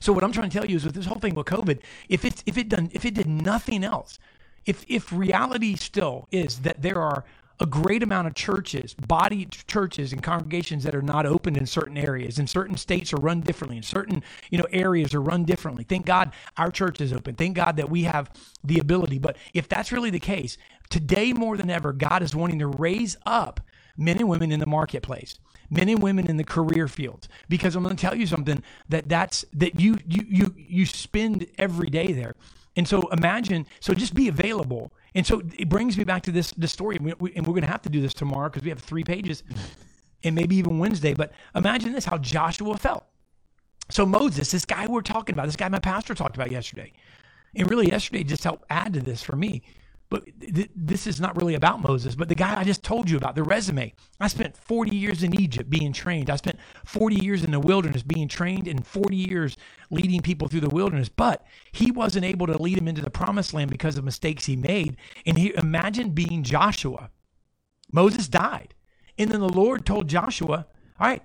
So 0.00 0.12
what 0.12 0.24
I'm 0.24 0.32
trying 0.32 0.50
to 0.50 0.58
tell 0.58 0.68
you 0.68 0.76
is 0.76 0.84
with 0.84 0.94
this 0.94 1.06
whole 1.06 1.18
thing 1.18 1.34
with 1.34 1.46
COVID, 1.46 1.80
if 2.08 2.24
it's 2.24 2.42
if 2.46 2.58
it 2.58 2.68
done 2.68 2.90
if 2.92 3.04
it 3.04 3.14
did 3.14 3.26
nothing 3.26 3.84
else, 3.84 4.18
if 4.64 4.84
if 4.88 5.12
reality 5.12 5.76
still 5.76 6.28
is 6.30 6.60
that 6.60 6.82
there 6.82 7.00
are 7.00 7.24
a 7.58 7.66
great 7.66 8.02
amount 8.02 8.26
of 8.26 8.34
churches, 8.34 8.92
body 8.94 9.48
churches 9.66 10.12
and 10.12 10.22
congregations 10.22 10.84
that 10.84 10.94
are 10.94 11.02
not 11.02 11.24
open 11.24 11.56
in 11.56 11.64
certain 11.66 11.96
areas, 11.96 12.38
and 12.38 12.50
certain 12.50 12.76
states 12.76 13.12
are 13.12 13.18
run 13.18 13.40
differently, 13.40 13.76
and 13.76 13.84
certain 13.84 14.22
you 14.50 14.58
know 14.58 14.66
areas 14.72 15.14
are 15.14 15.22
run 15.22 15.44
differently. 15.44 15.84
Thank 15.84 16.06
God 16.06 16.32
our 16.56 16.70
church 16.70 17.00
is 17.00 17.12
open. 17.12 17.34
Thank 17.34 17.56
God 17.56 17.76
that 17.76 17.88
we 17.88 18.02
have 18.04 18.30
the 18.62 18.78
ability. 18.78 19.18
But 19.18 19.36
if 19.54 19.68
that's 19.68 19.92
really 19.92 20.10
the 20.10 20.20
case, 20.20 20.58
today 20.90 21.32
more 21.32 21.56
than 21.56 21.70
ever, 21.70 21.92
God 21.92 22.22
is 22.22 22.34
wanting 22.34 22.58
to 22.58 22.66
raise 22.66 23.16
up 23.24 23.60
men 23.96 24.18
and 24.18 24.28
women 24.28 24.52
in 24.52 24.60
the 24.60 24.66
marketplace 24.66 25.38
men 25.68 25.88
and 25.88 26.00
women 26.00 26.28
in 26.28 26.36
the 26.36 26.44
career 26.44 26.86
fields 26.86 27.28
because 27.48 27.74
i'm 27.74 27.82
going 27.82 27.96
to 27.96 28.00
tell 28.00 28.14
you 28.14 28.26
something 28.26 28.62
that 28.88 29.08
that's 29.08 29.44
that 29.52 29.80
you 29.80 29.96
you 30.06 30.24
you 30.28 30.54
you 30.56 30.86
spend 30.86 31.46
every 31.58 31.88
day 31.88 32.12
there. 32.12 32.34
And 32.76 32.86
so 32.86 33.08
imagine 33.08 33.66
so 33.80 33.94
just 33.94 34.14
be 34.14 34.28
available. 34.28 34.92
And 35.14 35.26
so 35.26 35.42
it 35.56 35.68
brings 35.68 35.96
me 35.96 36.04
back 36.04 36.22
to 36.24 36.32
this 36.32 36.52
this 36.52 36.72
story 36.72 36.96
and, 36.96 37.14
we, 37.18 37.34
and 37.34 37.46
we're 37.46 37.54
going 37.54 37.62
to 37.62 37.70
have 37.70 37.82
to 37.82 37.88
do 37.88 38.00
this 38.00 38.14
tomorrow 38.14 38.48
because 38.48 38.62
we 38.62 38.68
have 38.68 38.80
three 38.80 39.04
pages 39.04 39.42
and 40.24 40.34
maybe 40.34 40.56
even 40.56 40.78
wednesday 40.78 41.12
but 41.14 41.32
imagine 41.54 41.92
this 41.92 42.04
how 42.04 42.18
joshua 42.18 42.76
felt. 42.76 43.04
So 43.88 44.04
moses 44.04 44.50
this 44.50 44.64
guy 44.64 44.86
we're 44.86 45.00
talking 45.00 45.34
about 45.34 45.46
this 45.46 45.56
guy 45.56 45.68
my 45.68 45.78
pastor 45.78 46.14
talked 46.14 46.36
about 46.36 46.50
yesterday 46.50 46.92
and 47.54 47.70
really 47.70 47.88
yesterday 47.88 48.24
just 48.24 48.44
helped 48.44 48.64
add 48.68 48.92
to 48.94 49.00
this 49.00 49.22
for 49.22 49.36
me 49.36 49.62
but 50.08 50.24
th- 50.40 50.70
this 50.74 51.06
is 51.06 51.20
not 51.20 51.36
really 51.36 51.54
about 51.54 51.82
Moses, 51.82 52.14
but 52.14 52.28
the 52.28 52.34
guy 52.34 52.58
I 52.58 52.64
just 52.64 52.84
told 52.84 53.10
you 53.10 53.16
about, 53.16 53.34
the 53.34 53.42
resume. 53.42 53.92
I 54.20 54.28
spent 54.28 54.56
40 54.56 54.94
years 54.94 55.22
in 55.22 55.38
Egypt 55.40 55.68
being 55.68 55.92
trained. 55.92 56.30
I 56.30 56.36
spent 56.36 56.58
40 56.84 57.16
years 57.16 57.42
in 57.42 57.50
the 57.50 57.58
wilderness 57.58 58.02
being 58.02 58.28
trained 58.28 58.68
and 58.68 58.86
40 58.86 59.16
years 59.16 59.56
leading 59.90 60.20
people 60.20 60.46
through 60.46 60.60
the 60.60 60.68
wilderness. 60.68 61.08
But 61.08 61.44
he 61.72 61.90
wasn't 61.90 62.24
able 62.24 62.46
to 62.46 62.60
lead 62.60 62.78
them 62.78 62.88
into 62.88 63.02
the 63.02 63.10
promised 63.10 63.52
land 63.52 63.70
because 63.70 63.98
of 63.98 64.04
mistakes 64.04 64.46
he 64.46 64.54
made. 64.54 64.96
And 65.24 65.36
he 65.36 65.52
imagine 65.54 66.10
being 66.10 66.44
Joshua. 66.44 67.10
Moses 67.92 68.28
died. 68.28 68.74
And 69.18 69.30
then 69.30 69.40
the 69.40 69.48
Lord 69.48 69.84
told 69.84 70.08
Joshua, 70.08 70.66
All 71.00 71.06
right, 71.06 71.22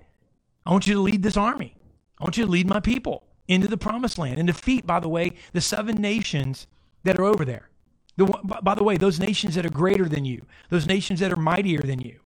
I 0.66 0.70
want 0.70 0.86
you 0.86 0.94
to 0.94 1.00
lead 1.00 1.22
this 1.22 1.36
army. 1.36 1.76
I 2.18 2.24
want 2.24 2.36
you 2.36 2.44
to 2.44 2.50
lead 2.50 2.68
my 2.68 2.80
people 2.80 3.24
into 3.46 3.68
the 3.68 3.76
promised 3.76 4.18
land 4.18 4.38
and 4.38 4.46
defeat, 4.46 4.86
by 4.86 5.00
the 5.00 5.08
way, 5.08 5.32
the 5.52 5.60
seven 5.60 5.96
nations 5.96 6.66
that 7.04 7.18
are 7.18 7.24
over 7.24 7.44
there. 7.44 7.68
The, 8.16 8.26
by- 8.62 8.74
the 8.74 8.84
way, 8.84 8.96
those 8.96 9.18
nations 9.18 9.54
that 9.54 9.64
are 9.64 9.70
greater 9.70 10.08
than 10.08 10.24
you, 10.24 10.44
those 10.68 10.86
nations 10.86 11.20
that 11.20 11.32
are 11.32 11.36
mightier 11.36 11.80
than 11.80 12.00
you, 12.00 12.20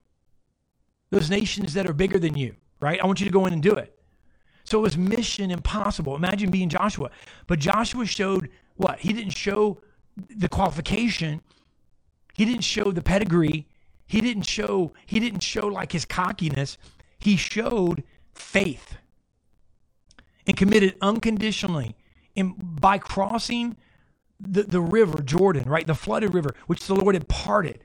those 1.11 1.29
nations 1.29 1.73
that 1.73 1.87
are 1.89 1.93
bigger 1.93 2.19
than 2.19 2.35
you, 2.35 2.55
right? 2.79 2.99
I 3.01 3.05
want 3.05 3.19
you 3.21 3.25
to 3.25 3.31
go 3.31 3.45
in 3.45 3.53
and 3.53 3.63
do 3.63 3.73
it. 3.73 3.97
So 4.65 4.79
it 4.79 4.81
was 4.81 4.97
mission 4.97 5.49
impossible. 5.49 6.15
Imagine 6.15 6.51
being 6.51 6.67
Joshua. 6.67 7.09
But 7.47 7.59
Joshua 7.59 8.05
showed 8.05 8.49
what? 8.75 8.99
He 8.99 9.13
didn't 9.13 9.31
show 9.31 9.79
the 10.35 10.49
qualification. 10.49 11.41
He 12.33 12.43
didn't 12.43 12.65
show 12.65 12.91
the 12.91 13.01
pedigree. 13.01 13.65
He 14.07 14.19
didn't 14.19 14.43
show 14.43 14.93
he 15.05 15.19
didn't 15.21 15.41
show 15.41 15.67
like 15.67 15.93
his 15.93 16.03
cockiness. 16.03 16.77
He 17.19 17.37
showed 17.37 18.03
faith 18.33 18.97
and 20.45 20.55
committed 20.57 20.95
unconditionally 21.01 21.95
and 22.35 22.53
by 22.79 22.97
crossing 22.97 23.77
the, 24.39 24.63
the 24.63 24.81
river 24.81 25.21
Jordan, 25.21 25.69
right? 25.69 25.87
The 25.87 25.95
flooded 25.95 26.33
river, 26.33 26.55
which 26.67 26.85
the 26.85 26.95
Lord 26.95 27.15
had 27.15 27.27
parted. 27.27 27.83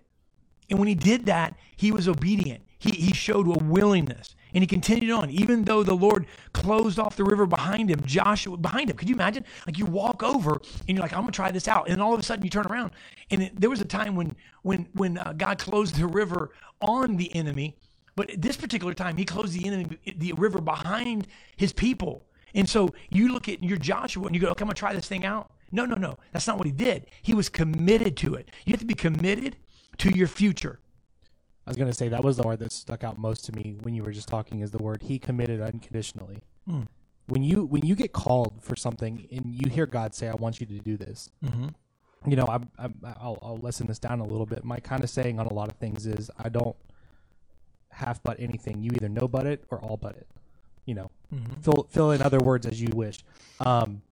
And 0.71 0.79
when 0.79 0.89
he 0.89 0.95
did 0.95 1.27
that, 1.27 1.57
he 1.77 1.93
was 1.93 2.09
obedient. 2.09 2.65
He, 2.79 2.91
he 2.91 3.13
showed 3.13 3.47
a 3.47 3.65
willingness 3.65 4.35
and 4.55 4.63
he 4.63 4.67
continued 4.67 5.13
on. 5.13 5.31
Even 5.31 5.65
though 5.65 5.83
the 5.83 5.95
Lord 5.95 6.27
closed 6.53 6.99
off 6.99 7.17
the 7.17 7.25
river 7.25 7.47
behind 7.47 7.91
him, 7.91 8.03
Joshua 8.05 8.57
behind 8.57 8.91
him. 8.91 8.97
Could 8.97 9.09
you 9.09 9.15
imagine? 9.15 9.45
Like 9.67 9.79
you 9.79 9.87
walk 9.87 10.23
over 10.23 10.61
and 10.89 10.97
you're 10.97 11.03
like, 11.03 11.13
I'm 11.13 11.21
gonna 11.21 11.33
try 11.33 11.51
this 11.51 11.69
out, 11.69 11.89
and 11.89 12.03
all 12.03 12.15
of 12.15 12.21
a 12.21 12.23
sudden 12.23 12.45
you 12.45 12.51
turn 12.51 12.67
around, 12.67 12.93
and 13.31 13.45
it, 13.45 13.61
there 13.61 13.71
was 13.71 13.81
a 13.81 13.85
time 13.85 14.17
when 14.17 14.37
when 14.63 14.89
when 14.95 15.19
uh, 15.19 15.33
God 15.37 15.59
closed 15.59 15.97
the 15.97 16.07
river 16.07 16.51
on 16.81 17.17
the 17.17 17.35
enemy, 17.35 17.77
but 18.17 18.31
at 18.31 18.43
this 18.43 18.57
particular 18.57 18.95
time 18.95 19.17
He 19.17 19.25
closed 19.25 19.53
the 19.59 19.67
enemy, 19.67 19.99
the 20.17 20.33
river 20.35 20.61
behind 20.61 21.29
His 21.57 21.73
people. 21.73 22.27
And 22.55 22.69
so 22.69 22.91
you 23.11 23.33
look 23.33 23.49
at 23.49 23.63
your 23.63 23.79
Joshua 23.79 24.27
and 24.27 24.35
you 24.35 24.41
go, 24.41 24.49
okay, 24.49 24.63
I'm 24.63 24.69
gonna 24.69 24.75
try 24.75 24.93
this 24.95 25.09
thing 25.09 25.25
out. 25.25 25.51
No, 25.73 25.87
no, 25.87 25.97
no. 25.97 26.19
That's 26.33 26.47
not 26.47 26.59
what 26.59 26.67
he 26.67 26.73
did. 26.73 27.07
He 27.23 27.35
was 27.35 27.49
committed 27.49 28.17
to 28.19 28.35
it. 28.35 28.51
You 28.67 28.73
have 28.75 28.81
to 28.81 28.87
be 28.87 28.95
committed 28.95 29.57
to 29.99 30.11
your 30.11 30.29
future. 30.29 30.81
I 31.67 31.71
was 31.71 31.77
gonna 31.79 31.95
say 31.95 32.09
that 32.09 32.25
was 32.25 32.37
the 32.39 32.45
word 32.45 32.61
that 32.61 32.73
stuck 32.73 33.05
out 33.05 33.19
most 33.19 33.45
to 33.47 33.53
me 33.53 33.77
when 33.83 33.95
you 33.95 34.05
were 34.05 34.13
just 34.13 34.29
talking 34.29 34.61
is 34.61 34.73
the 34.73 34.79
word 34.83 35.03
he 35.03 35.19
committed 35.19 35.61
unconditionally. 35.61 36.43
Hmm. 36.69 36.83
When 37.27 37.43
you 37.43 37.65
when 37.65 37.87
you 37.87 37.95
get 37.97 38.13
called 38.13 38.55
for 38.63 38.77
something 38.77 39.27
and 39.33 39.47
you 39.47 39.71
hear 39.71 39.87
God 39.87 40.15
say, 40.15 40.29
"I 40.29 40.35
want 40.35 40.61
you 40.61 40.67
to 40.67 40.79
do 40.81 40.97
this," 40.97 41.31
you 42.27 42.37
know, 42.37 42.47
I'm, 42.47 42.69
I'm, 42.79 42.95
I'll, 43.05 43.39
I'll 43.43 43.59
lessen 43.59 43.87
this 43.89 43.99
down 43.99 44.21
a 44.21 44.25
little 44.27 44.47
bit. 44.47 44.65
My 44.65 44.79
kind 44.81 45.05
of 45.05 45.11
saying 45.11 45.41
on 45.41 45.47
a 45.47 45.55
lot 45.55 45.71
of 45.71 45.77
things 45.79 46.07
is, 46.07 46.31
I 46.39 46.49
don't 46.51 46.77
half 47.91 48.23
but 48.23 48.41
anything. 48.41 48.83
You 48.83 48.93
either 48.95 49.09
know 49.09 49.29
but 49.29 49.47
it 49.47 49.65
or 49.71 49.81
all 49.81 49.97
but 49.97 50.17
it. 50.17 50.29
You 50.87 50.95
know, 50.97 51.11
fill 51.63 51.87
fill 51.91 52.13
in 52.13 52.23
other 52.23 52.41
words 52.41 52.67
as 52.67 52.81
you 52.81 52.89
wish. 52.95 53.21
Um, 53.61 54.03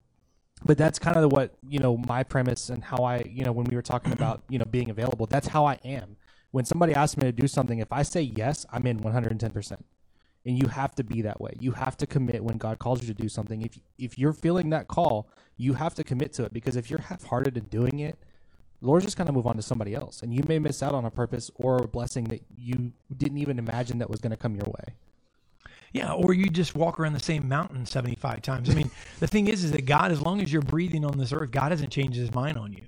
but 0.64 0.77
that's 0.79 0.99
kind 0.99 1.16
of 1.16 1.33
what 1.33 1.55
you 1.68 1.79
know 1.79 1.96
my 1.96 2.23
premise 2.23 2.68
and 2.68 2.85
how 2.85 3.05
I 3.05 3.25
you 3.29 3.44
know 3.44 3.53
when 3.53 3.66
we 3.66 3.77
were 3.77 3.83
talking 3.83 4.12
about 4.12 4.42
you 4.49 4.59
know 4.59 4.64
being 4.64 4.90
available. 4.90 5.27
That's 5.27 5.49
how 5.49 5.66
I 5.66 5.79
am. 5.85 6.16
When 6.51 6.64
somebody 6.64 6.94
asks 6.94 7.16
me 7.16 7.23
to 7.25 7.33
do 7.33 7.46
something, 7.46 7.79
if 7.79 7.92
I 7.92 8.03
say 8.03 8.23
yes, 8.23 8.66
I'm 8.73 8.87
in 8.87 8.99
110 8.99 9.51
percent. 9.51 9.85
And 10.46 10.59
you 10.59 10.68
have 10.68 10.94
to 10.94 11.05
be 11.05 11.20
that 11.23 11.38
way. 11.38 11.53
You 11.61 11.73
have 11.73 11.99
to 11.99 12.07
commit 12.07 12.42
when 12.42 12.57
God 12.57 12.79
calls 12.79 13.03
you 13.03 13.09
to 13.12 13.23
do 13.23 13.29
something. 13.29 13.62
If 13.62 13.79
if 13.99 14.18
you're 14.18 14.33
feeling 14.33 14.70
that 14.70 14.88
call, 14.88 15.29
you 15.57 15.75
have 15.75 15.94
to 15.96 16.05
commit 16.05 16.33
to 16.35 16.44
it 16.44 16.53
because 16.53 16.77
if 16.77 16.88
you're 16.88 17.01
half-hearted 17.01 17.59
in 17.59 17.64
doing 17.64 18.01
it, 18.01 18.18
Lord's 18.81 19.05
just 19.05 19.18
going 19.18 19.27
to 19.27 19.33
move 19.33 19.46
on 19.46 19.57
to 19.57 19.62
somebody 19.62 19.94
else, 19.94 20.23
and 20.23 20.33
you 20.33 20.42
may 20.49 20.59
miss 20.59 20.83
out 20.83 20.94
on 20.94 21.05
a 21.05 21.11
purpose 21.11 21.51
or 21.57 21.79
a 21.79 21.88
blessing 21.88 22.25
that 22.25 22.42
you 22.57 22.92
didn't 23.14 23.38
even 23.38 23.59
imagine 23.59 23.99
that 23.99 24.09
was 24.09 24.20
going 24.20 24.31
to 24.31 24.37
come 24.37 24.55
your 24.55 24.64
way. 24.66 24.94
Yeah, 25.92 26.12
or 26.12 26.35
you 26.35 26.48
just 26.48 26.74
walk 26.76 27.00
around 27.00 27.14
the 27.14 27.20
same 27.20 27.48
mountain 27.48 27.85
75 27.85 28.42
times. 28.42 28.70
I 28.70 28.74
mean, 28.74 28.90
the 29.20 29.26
thing 29.26 29.48
is, 29.48 29.64
is 29.64 29.72
that 29.72 29.87
God, 29.87 30.12
as 30.12 30.20
long 30.20 30.40
as 30.40 30.53
you're 30.53 30.62
breathing 30.62 31.05
on 31.05 31.18
this 31.18 31.33
earth, 31.33 31.50
God 31.50 31.72
hasn't 31.72 31.90
changed 31.90 32.16
his 32.16 32.33
mind 32.33 32.57
on 32.57 32.72
you. 32.72 32.83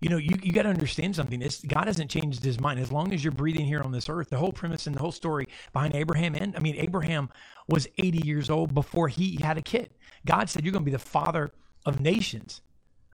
You 0.00 0.10
know, 0.10 0.16
you, 0.16 0.36
you 0.42 0.52
got 0.52 0.62
to 0.62 0.68
understand 0.68 1.16
something. 1.16 1.42
It's, 1.42 1.62
God 1.64 1.86
hasn't 1.86 2.10
changed 2.10 2.44
his 2.44 2.60
mind. 2.60 2.78
As 2.78 2.92
long 2.92 3.12
as 3.12 3.24
you're 3.24 3.32
breathing 3.32 3.66
here 3.66 3.80
on 3.80 3.90
this 3.90 4.08
earth, 4.08 4.30
the 4.30 4.36
whole 4.36 4.52
premise 4.52 4.86
and 4.86 4.94
the 4.94 5.00
whole 5.00 5.10
story 5.10 5.48
behind 5.72 5.94
Abraham, 5.96 6.36
and 6.36 6.54
I 6.54 6.60
mean, 6.60 6.76
Abraham 6.76 7.30
was 7.68 7.88
80 7.98 8.18
years 8.24 8.48
old 8.48 8.74
before 8.74 9.08
he 9.08 9.38
had 9.42 9.58
a 9.58 9.62
kid. 9.62 9.90
God 10.24 10.48
said, 10.48 10.64
You're 10.64 10.72
going 10.72 10.84
to 10.84 10.90
be 10.90 10.92
the 10.92 10.98
father 11.00 11.50
of 11.84 12.00
nations. 12.00 12.60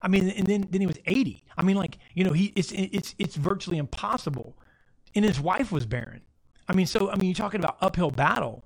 I 0.02 0.08
mean, 0.08 0.28
and 0.28 0.46
then, 0.46 0.68
then 0.70 0.82
he 0.82 0.86
was 0.86 0.98
80. 1.06 1.42
I 1.56 1.62
mean, 1.62 1.76
like, 1.76 1.98
you 2.12 2.24
know, 2.24 2.32
he 2.32 2.52
it's 2.54 2.72
it's 2.72 3.14
it's 3.18 3.36
virtually 3.36 3.78
impossible. 3.78 4.54
And 5.14 5.24
his 5.24 5.40
wife 5.40 5.72
was 5.72 5.86
barren. 5.86 6.20
I 6.68 6.74
mean, 6.74 6.86
so 6.86 7.10
I 7.10 7.16
mean, 7.16 7.30
you're 7.30 7.34
talking 7.34 7.60
about 7.60 7.78
uphill 7.80 8.10
battle. 8.10 8.64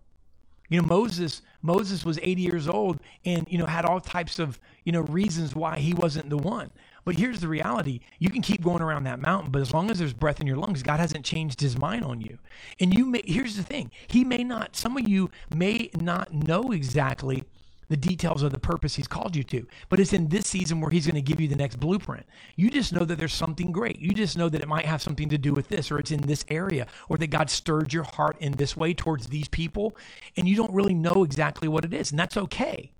You 0.68 0.80
know, 0.80 0.86
Moses 0.86 1.42
Moses 1.62 2.04
was 2.04 2.18
80 2.22 2.42
years 2.42 2.68
old 2.68 3.00
and 3.24 3.46
you 3.50 3.58
know 3.58 3.66
had 3.66 3.84
all 3.84 4.00
types 4.00 4.38
of, 4.38 4.60
you 4.84 4.92
know, 4.92 5.00
reasons 5.02 5.54
why 5.54 5.78
he 5.78 5.92
wasn't 5.94 6.30
the 6.30 6.36
one. 6.36 6.70
But 7.04 7.16
here's 7.16 7.40
the 7.40 7.48
reality. 7.48 8.00
You 8.18 8.30
can 8.30 8.42
keep 8.42 8.62
going 8.62 8.82
around 8.82 9.04
that 9.04 9.20
mountain, 9.20 9.50
but 9.50 9.62
as 9.62 9.72
long 9.72 9.90
as 9.90 9.98
there's 9.98 10.12
breath 10.12 10.40
in 10.40 10.46
your 10.46 10.58
lungs, 10.58 10.82
God 10.82 11.00
hasn't 11.00 11.24
changed 11.24 11.60
his 11.60 11.78
mind 11.78 12.04
on 12.04 12.20
you. 12.20 12.38
And 12.80 12.92
you 12.92 13.06
may 13.06 13.22
here's 13.24 13.56
the 13.56 13.62
thing. 13.62 13.90
He 14.06 14.24
may 14.24 14.44
not 14.44 14.76
some 14.76 14.96
of 14.96 15.08
you 15.08 15.30
may 15.54 15.90
not 15.98 16.32
know 16.32 16.70
exactly 16.70 17.44
the 17.88 17.96
details 17.96 18.42
of 18.42 18.52
the 18.52 18.58
purpose 18.58 18.94
he's 18.94 19.08
called 19.08 19.34
you 19.34 19.42
to. 19.44 19.66
But 19.88 20.00
it's 20.00 20.12
in 20.12 20.28
this 20.28 20.46
season 20.46 20.80
where 20.80 20.90
he's 20.90 21.06
going 21.06 21.14
to 21.14 21.22
give 21.22 21.40
you 21.40 21.48
the 21.48 21.56
next 21.56 21.80
blueprint. 21.80 22.26
You 22.56 22.70
just 22.70 22.92
know 22.92 23.04
that 23.04 23.18
there's 23.18 23.32
something 23.32 23.72
great. 23.72 23.98
You 23.98 24.12
just 24.12 24.36
know 24.36 24.48
that 24.48 24.60
it 24.60 24.68
might 24.68 24.84
have 24.84 25.02
something 25.02 25.28
to 25.30 25.38
do 25.38 25.52
with 25.52 25.68
this, 25.68 25.90
or 25.90 25.98
it's 25.98 26.10
in 26.10 26.20
this 26.20 26.44
area, 26.48 26.86
or 27.08 27.16
that 27.18 27.28
God 27.28 27.50
stirred 27.50 27.92
your 27.92 28.04
heart 28.04 28.36
in 28.40 28.52
this 28.52 28.76
way 28.76 28.94
towards 28.94 29.28
these 29.28 29.48
people, 29.48 29.96
and 30.36 30.48
you 30.48 30.56
don't 30.56 30.72
really 30.72 30.94
know 30.94 31.24
exactly 31.24 31.68
what 31.68 31.84
it 31.84 31.94
is. 31.94 32.10
And 32.10 32.18
that's 32.18 32.36
okay. 32.36 32.92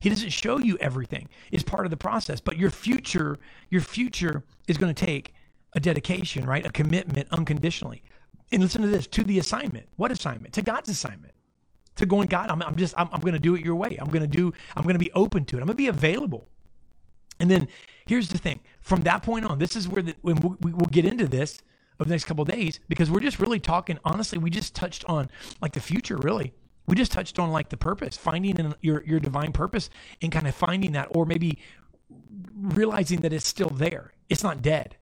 He 0.00 0.08
doesn't 0.08 0.30
show 0.30 0.58
you 0.58 0.76
everything. 0.78 1.28
It's 1.52 1.62
part 1.62 1.86
of 1.86 1.90
the 1.90 1.96
process. 1.96 2.40
But 2.40 2.56
your 2.56 2.70
future, 2.70 3.38
your 3.70 3.80
future 3.80 4.42
is 4.66 4.76
going 4.76 4.92
to 4.92 5.06
take 5.06 5.32
a 5.74 5.80
dedication, 5.80 6.44
right? 6.44 6.66
A 6.66 6.70
commitment 6.70 7.28
unconditionally. 7.30 8.02
And 8.50 8.62
listen 8.62 8.82
to 8.82 8.88
this 8.88 9.06
to 9.06 9.24
the 9.24 9.38
assignment. 9.38 9.86
What 9.96 10.10
assignment? 10.10 10.52
To 10.54 10.62
God's 10.62 10.88
assignment. 10.88 11.32
To 11.96 12.06
going, 12.06 12.28
God, 12.28 12.50
I'm, 12.50 12.62
I'm 12.62 12.76
just, 12.76 12.94
I'm, 12.96 13.08
I'm 13.12 13.20
going 13.20 13.34
to 13.34 13.38
do 13.38 13.54
it 13.54 13.64
your 13.64 13.74
way. 13.76 13.98
I'm 14.00 14.08
going 14.08 14.22
to 14.22 14.26
do, 14.26 14.52
I'm 14.76 14.82
going 14.82 14.94
to 14.94 14.98
be 14.98 15.12
open 15.12 15.44
to 15.46 15.56
it. 15.56 15.60
I'm 15.60 15.66
going 15.66 15.76
to 15.76 15.82
be 15.82 15.88
available. 15.88 16.48
And 17.38 17.50
then 17.50 17.68
here's 18.06 18.28
the 18.28 18.38
thing 18.38 18.60
from 18.80 19.02
that 19.02 19.22
point 19.22 19.44
on, 19.44 19.58
this 19.58 19.76
is 19.76 19.88
where 19.88 20.02
the, 20.02 20.14
when 20.22 20.36
we, 20.60 20.72
will 20.72 20.86
get 20.86 21.04
into 21.04 21.26
this 21.26 21.60
over 22.00 22.08
the 22.08 22.14
next 22.14 22.24
couple 22.24 22.44
days 22.44 22.80
because 22.88 23.10
we're 23.10 23.20
just 23.20 23.38
really 23.38 23.60
talking, 23.60 23.98
honestly, 24.04 24.38
we 24.38 24.48
just 24.48 24.74
touched 24.74 25.04
on 25.06 25.28
like 25.60 25.72
the 25.72 25.80
future, 25.80 26.16
really. 26.16 26.54
We 26.86 26.96
just 26.96 27.12
touched 27.12 27.38
on 27.38 27.50
like 27.50 27.68
the 27.68 27.76
purpose, 27.76 28.16
finding 28.16 28.74
your, 28.80 29.04
your 29.04 29.20
divine 29.20 29.52
purpose 29.52 29.90
and 30.20 30.32
kind 30.32 30.46
of 30.46 30.54
finding 30.54 30.92
that, 30.92 31.08
or 31.10 31.26
maybe 31.26 31.58
realizing 32.54 33.20
that 33.20 33.32
it's 33.32 33.46
still 33.46 33.70
there. 33.70 34.12
It's 34.28 34.42
not 34.42 34.62
dead. 34.62 34.96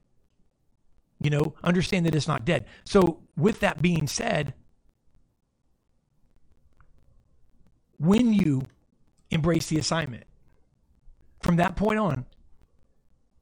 You 1.22 1.30
know, 1.30 1.54
understand 1.62 2.06
that 2.06 2.14
it's 2.14 2.28
not 2.28 2.44
dead. 2.44 2.64
So, 2.84 3.20
with 3.36 3.60
that 3.60 3.82
being 3.82 4.06
said, 4.06 4.54
when 8.00 8.32
you 8.32 8.62
embrace 9.30 9.68
the 9.68 9.78
assignment, 9.78 10.24
from 11.42 11.56
that 11.56 11.76
point 11.76 11.98
on, 11.98 12.26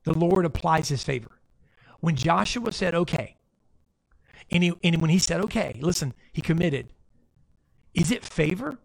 the 0.05 0.13
Lord 0.13 0.45
applies 0.45 0.89
his 0.89 1.03
favor. 1.03 1.41
When 2.01 2.17
Joshua 2.17 2.73
said, 2.73 2.95
okay, 2.95 3.37
and, 4.51 4.63
he, 4.63 4.73
and 4.85 5.01
when 5.01 5.11
he 5.11 5.19
said, 5.19 5.41
okay, 5.41 5.79
listen, 5.81 6.15
he 6.33 6.43
committed. 6.43 6.93
Is 7.95 8.11
it 8.11 8.25
favor 8.25 8.79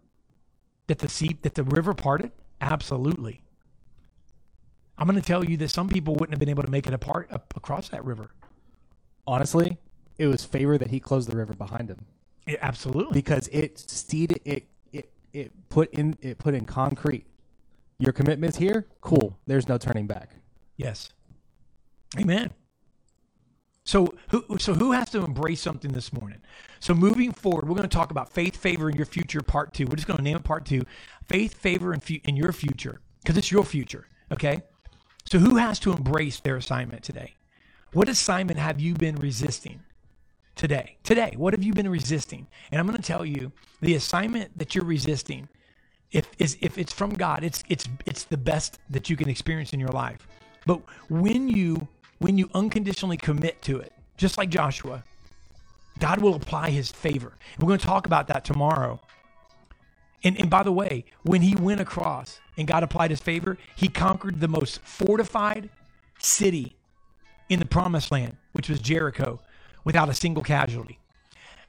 that 0.86 0.98
the 0.98 1.08
sea, 1.08 1.36
that 1.42 1.54
the 1.54 1.64
river 1.64 1.94
parted? 1.94 2.32
Absolutely. 2.60 3.42
I'm 4.96 5.06
going 5.08 5.20
to 5.20 5.26
tell 5.26 5.44
you 5.44 5.56
that 5.58 5.68
some 5.68 5.88
people 5.88 6.14
wouldn't 6.14 6.32
have 6.32 6.40
been 6.40 6.48
able 6.48 6.62
to 6.62 6.70
make 6.70 6.86
it 6.86 6.94
apart 6.94 7.30
across 7.56 7.88
that 7.90 8.04
river 8.04 8.30
honestly, 9.26 9.78
it 10.18 10.26
was 10.26 10.44
favor 10.44 10.78
that 10.78 10.90
he 10.90 11.00
closed 11.00 11.28
the 11.30 11.36
river 11.36 11.54
behind 11.54 11.90
him. 11.90 12.06
Absolutely. 12.60 13.12
Because 13.12 13.48
it 13.48 13.78
seeded 13.78 14.40
it 14.44 14.68
it 15.34 15.52
put 15.68 15.92
in 15.92 16.16
it 16.20 16.38
put 16.38 16.54
in 16.54 16.64
concrete. 16.64 17.26
Your 17.98 18.12
commitment's 18.12 18.56
here, 18.56 18.86
cool. 19.00 19.38
There's 19.46 19.68
no 19.68 19.78
turning 19.78 20.06
back. 20.06 20.30
Yes. 20.76 21.10
Amen. 22.18 22.50
So 23.84 24.14
who 24.30 24.58
so 24.58 24.72
who 24.72 24.92
has 24.92 25.10
to 25.10 25.22
embrace 25.22 25.60
something 25.60 25.92
this 25.92 26.12
morning? 26.12 26.40
So 26.80 26.94
moving 26.94 27.32
forward, 27.32 27.68
we're 27.68 27.76
going 27.76 27.88
to 27.88 27.94
talk 27.94 28.10
about 28.10 28.32
faith, 28.32 28.56
favor, 28.56 28.88
in 28.88 28.96
your 28.96 29.06
future, 29.06 29.42
part 29.42 29.74
two. 29.74 29.84
We're 29.86 29.96
just 29.96 30.06
going 30.06 30.16
to 30.16 30.22
name 30.22 30.36
it 30.36 30.44
part 30.44 30.64
two. 30.64 30.84
Faith, 31.28 31.54
favor, 31.54 31.92
in, 31.92 32.00
fu- 32.00 32.20
in 32.24 32.36
your 32.36 32.52
future, 32.52 33.00
because 33.22 33.36
it's 33.36 33.52
your 33.52 33.64
future. 33.64 34.06
Okay. 34.32 34.62
So 35.26 35.38
who 35.38 35.56
has 35.56 35.78
to 35.80 35.92
embrace 35.92 36.40
their 36.40 36.56
assignment 36.56 37.02
today? 37.02 37.34
What 37.92 38.08
assignment 38.08 38.58
have 38.58 38.80
you 38.80 38.94
been 38.94 39.16
resisting 39.16 39.82
today? 40.54 40.96
Today, 41.02 41.34
what 41.36 41.54
have 41.54 41.62
you 41.62 41.72
been 41.72 41.88
resisting? 41.88 42.46
And 42.70 42.80
I'm 42.80 42.86
going 42.86 43.00
to 43.00 43.02
tell 43.02 43.24
you 43.24 43.52
the 43.80 43.94
assignment 43.94 44.56
that 44.58 44.74
you're 44.74 44.84
resisting, 44.84 45.48
if 46.12 46.28
is 46.38 46.56
if 46.60 46.78
it's 46.78 46.92
from 46.92 47.14
God, 47.14 47.44
it's 47.44 47.64
it's 47.68 47.88
it's 48.06 48.24
the 48.24 48.36
best 48.36 48.78
that 48.90 49.10
you 49.10 49.16
can 49.16 49.28
experience 49.28 49.72
in 49.72 49.80
your 49.80 49.90
life. 49.90 50.26
But 50.66 50.80
when 51.10 51.48
you 51.48 51.88
when 52.18 52.38
you 52.38 52.48
unconditionally 52.54 53.16
commit 53.16 53.60
to 53.62 53.78
it, 53.78 53.92
just 54.16 54.38
like 54.38 54.48
Joshua, 54.48 55.04
God 55.98 56.20
will 56.20 56.34
apply 56.34 56.70
his 56.70 56.90
favor. 56.90 57.32
We're 57.58 57.68
going 57.68 57.78
to 57.78 57.86
talk 57.86 58.06
about 58.06 58.28
that 58.28 58.44
tomorrow. 58.44 59.00
And, 60.22 60.40
and 60.40 60.48
by 60.48 60.62
the 60.62 60.72
way, 60.72 61.04
when 61.22 61.42
he 61.42 61.54
went 61.54 61.80
across 61.80 62.40
and 62.56 62.66
God 62.66 62.82
applied 62.82 63.10
his 63.10 63.20
favor, 63.20 63.58
he 63.76 63.88
conquered 63.88 64.40
the 64.40 64.48
most 64.48 64.80
fortified 64.80 65.68
city 66.18 66.76
in 67.50 67.58
the 67.58 67.66
promised 67.66 68.10
land, 68.10 68.36
which 68.52 68.68
was 68.70 68.80
Jericho, 68.80 69.40
without 69.84 70.08
a 70.08 70.14
single 70.14 70.42
casualty. 70.42 70.98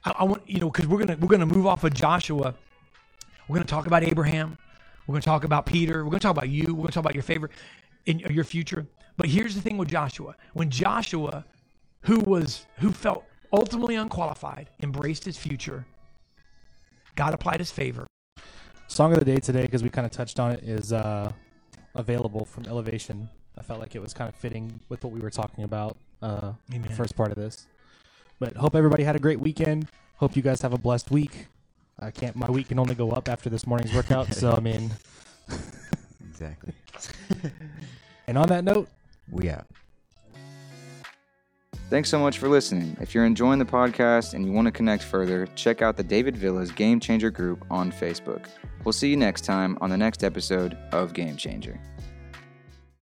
I, 0.04 0.14
I 0.18 0.24
want 0.24 0.48
you 0.48 0.60
know 0.60 0.70
because 0.70 0.86
we're 0.86 0.98
gonna 0.98 1.16
we're 1.20 1.28
gonna 1.28 1.46
move 1.46 1.66
off 1.66 1.84
of 1.84 1.94
Joshua. 1.94 2.54
We're 3.48 3.56
gonna 3.56 3.66
talk 3.66 3.86
about 3.86 4.02
Abraham. 4.02 4.58
We're 5.06 5.14
gonna 5.14 5.22
talk 5.22 5.44
about 5.44 5.66
Peter. 5.66 6.04
We're 6.04 6.10
gonna 6.10 6.20
talk 6.20 6.36
about 6.36 6.48
you. 6.48 6.74
We're 6.74 6.82
gonna 6.82 6.92
talk 6.92 7.04
about 7.04 7.14
your 7.14 7.22
favorite 7.22 7.52
in 8.06 8.18
your 8.18 8.44
future. 8.44 8.86
But 9.16 9.28
here's 9.28 9.54
the 9.54 9.60
thing 9.60 9.76
with 9.78 9.88
Joshua: 9.88 10.34
when 10.54 10.70
Joshua, 10.70 11.44
who 12.00 12.20
was 12.20 12.66
who 12.78 12.90
felt 12.92 13.24
ultimately 13.52 13.94
unqualified, 13.94 14.70
embraced 14.82 15.24
his 15.24 15.36
future, 15.36 15.86
God 17.14 17.34
applied 17.34 17.60
his 17.60 17.70
favor. 17.70 18.06
Song 18.88 19.12
of 19.12 19.18
the 19.18 19.24
day 19.24 19.38
today, 19.38 19.62
because 19.62 19.82
we 19.82 19.90
kind 19.90 20.06
of 20.06 20.12
touched 20.12 20.38
on 20.38 20.52
it, 20.52 20.62
is 20.62 20.92
uh, 20.92 21.32
available 21.94 22.44
from 22.44 22.66
Elevation. 22.66 23.28
I 23.58 23.62
felt 23.62 23.80
like 23.80 23.96
it 23.96 24.02
was 24.02 24.14
kind 24.14 24.28
of 24.28 24.34
fitting 24.34 24.80
with 24.88 25.02
what 25.02 25.12
we 25.12 25.20
were 25.20 25.30
talking 25.30 25.64
about 25.64 25.96
uh, 26.22 26.52
the 26.68 26.78
first 26.90 27.16
part 27.16 27.30
of 27.30 27.36
this. 27.36 27.66
But 28.38 28.56
hope 28.56 28.74
everybody 28.74 29.02
had 29.04 29.16
a 29.16 29.18
great 29.18 29.40
weekend. 29.40 29.88
Hope 30.16 30.36
you 30.36 30.42
guys 30.42 30.62
have 30.62 30.72
a 30.72 30.78
blessed 30.78 31.10
week. 31.10 31.46
I 31.98 32.10
can't. 32.10 32.36
My 32.36 32.50
week 32.50 32.68
can 32.68 32.78
only 32.78 32.94
go 32.94 33.10
up 33.10 33.28
after 33.28 33.48
this 33.48 33.66
morning's 33.66 33.94
workout. 33.94 34.32
so 34.34 34.52
I 34.52 34.60
mean, 34.60 34.90
exactly. 36.28 36.74
and 38.26 38.36
on 38.36 38.48
that 38.48 38.64
note, 38.64 38.88
we 39.30 39.48
out. 39.48 39.66
Thanks 41.88 42.08
so 42.10 42.18
much 42.18 42.38
for 42.38 42.48
listening. 42.48 42.96
If 43.00 43.14
you're 43.14 43.24
enjoying 43.24 43.60
the 43.60 43.64
podcast 43.64 44.34
and 44.34 44.44
you 44.44 44.50
want 44.50 44.66
to 44.66 44.72
connect 44.72 45.04
further, 45.04 45.46
check 45.54 45.82
out 45.82 45.96
the 45.96 46.02
David 46.02 46.36
Villas 46.36 46.72
Game 46.72 46.98
Changer 46.98 47.30
group 47.30 47.64
on 47.70 47.92
Facebook. 47.92 48.46
We'll 48.84 48.92
see 48.92 49.08
you 49.08 49.16
next 49.16 49.44
time 49.44 49.78
on 49.80 49.90
the 49.90 49.96
next 49.96 50.24
episode 50.24 50.76
of 50.90 51.12
Game 51.12 51.36
Changer. 51.36 51.80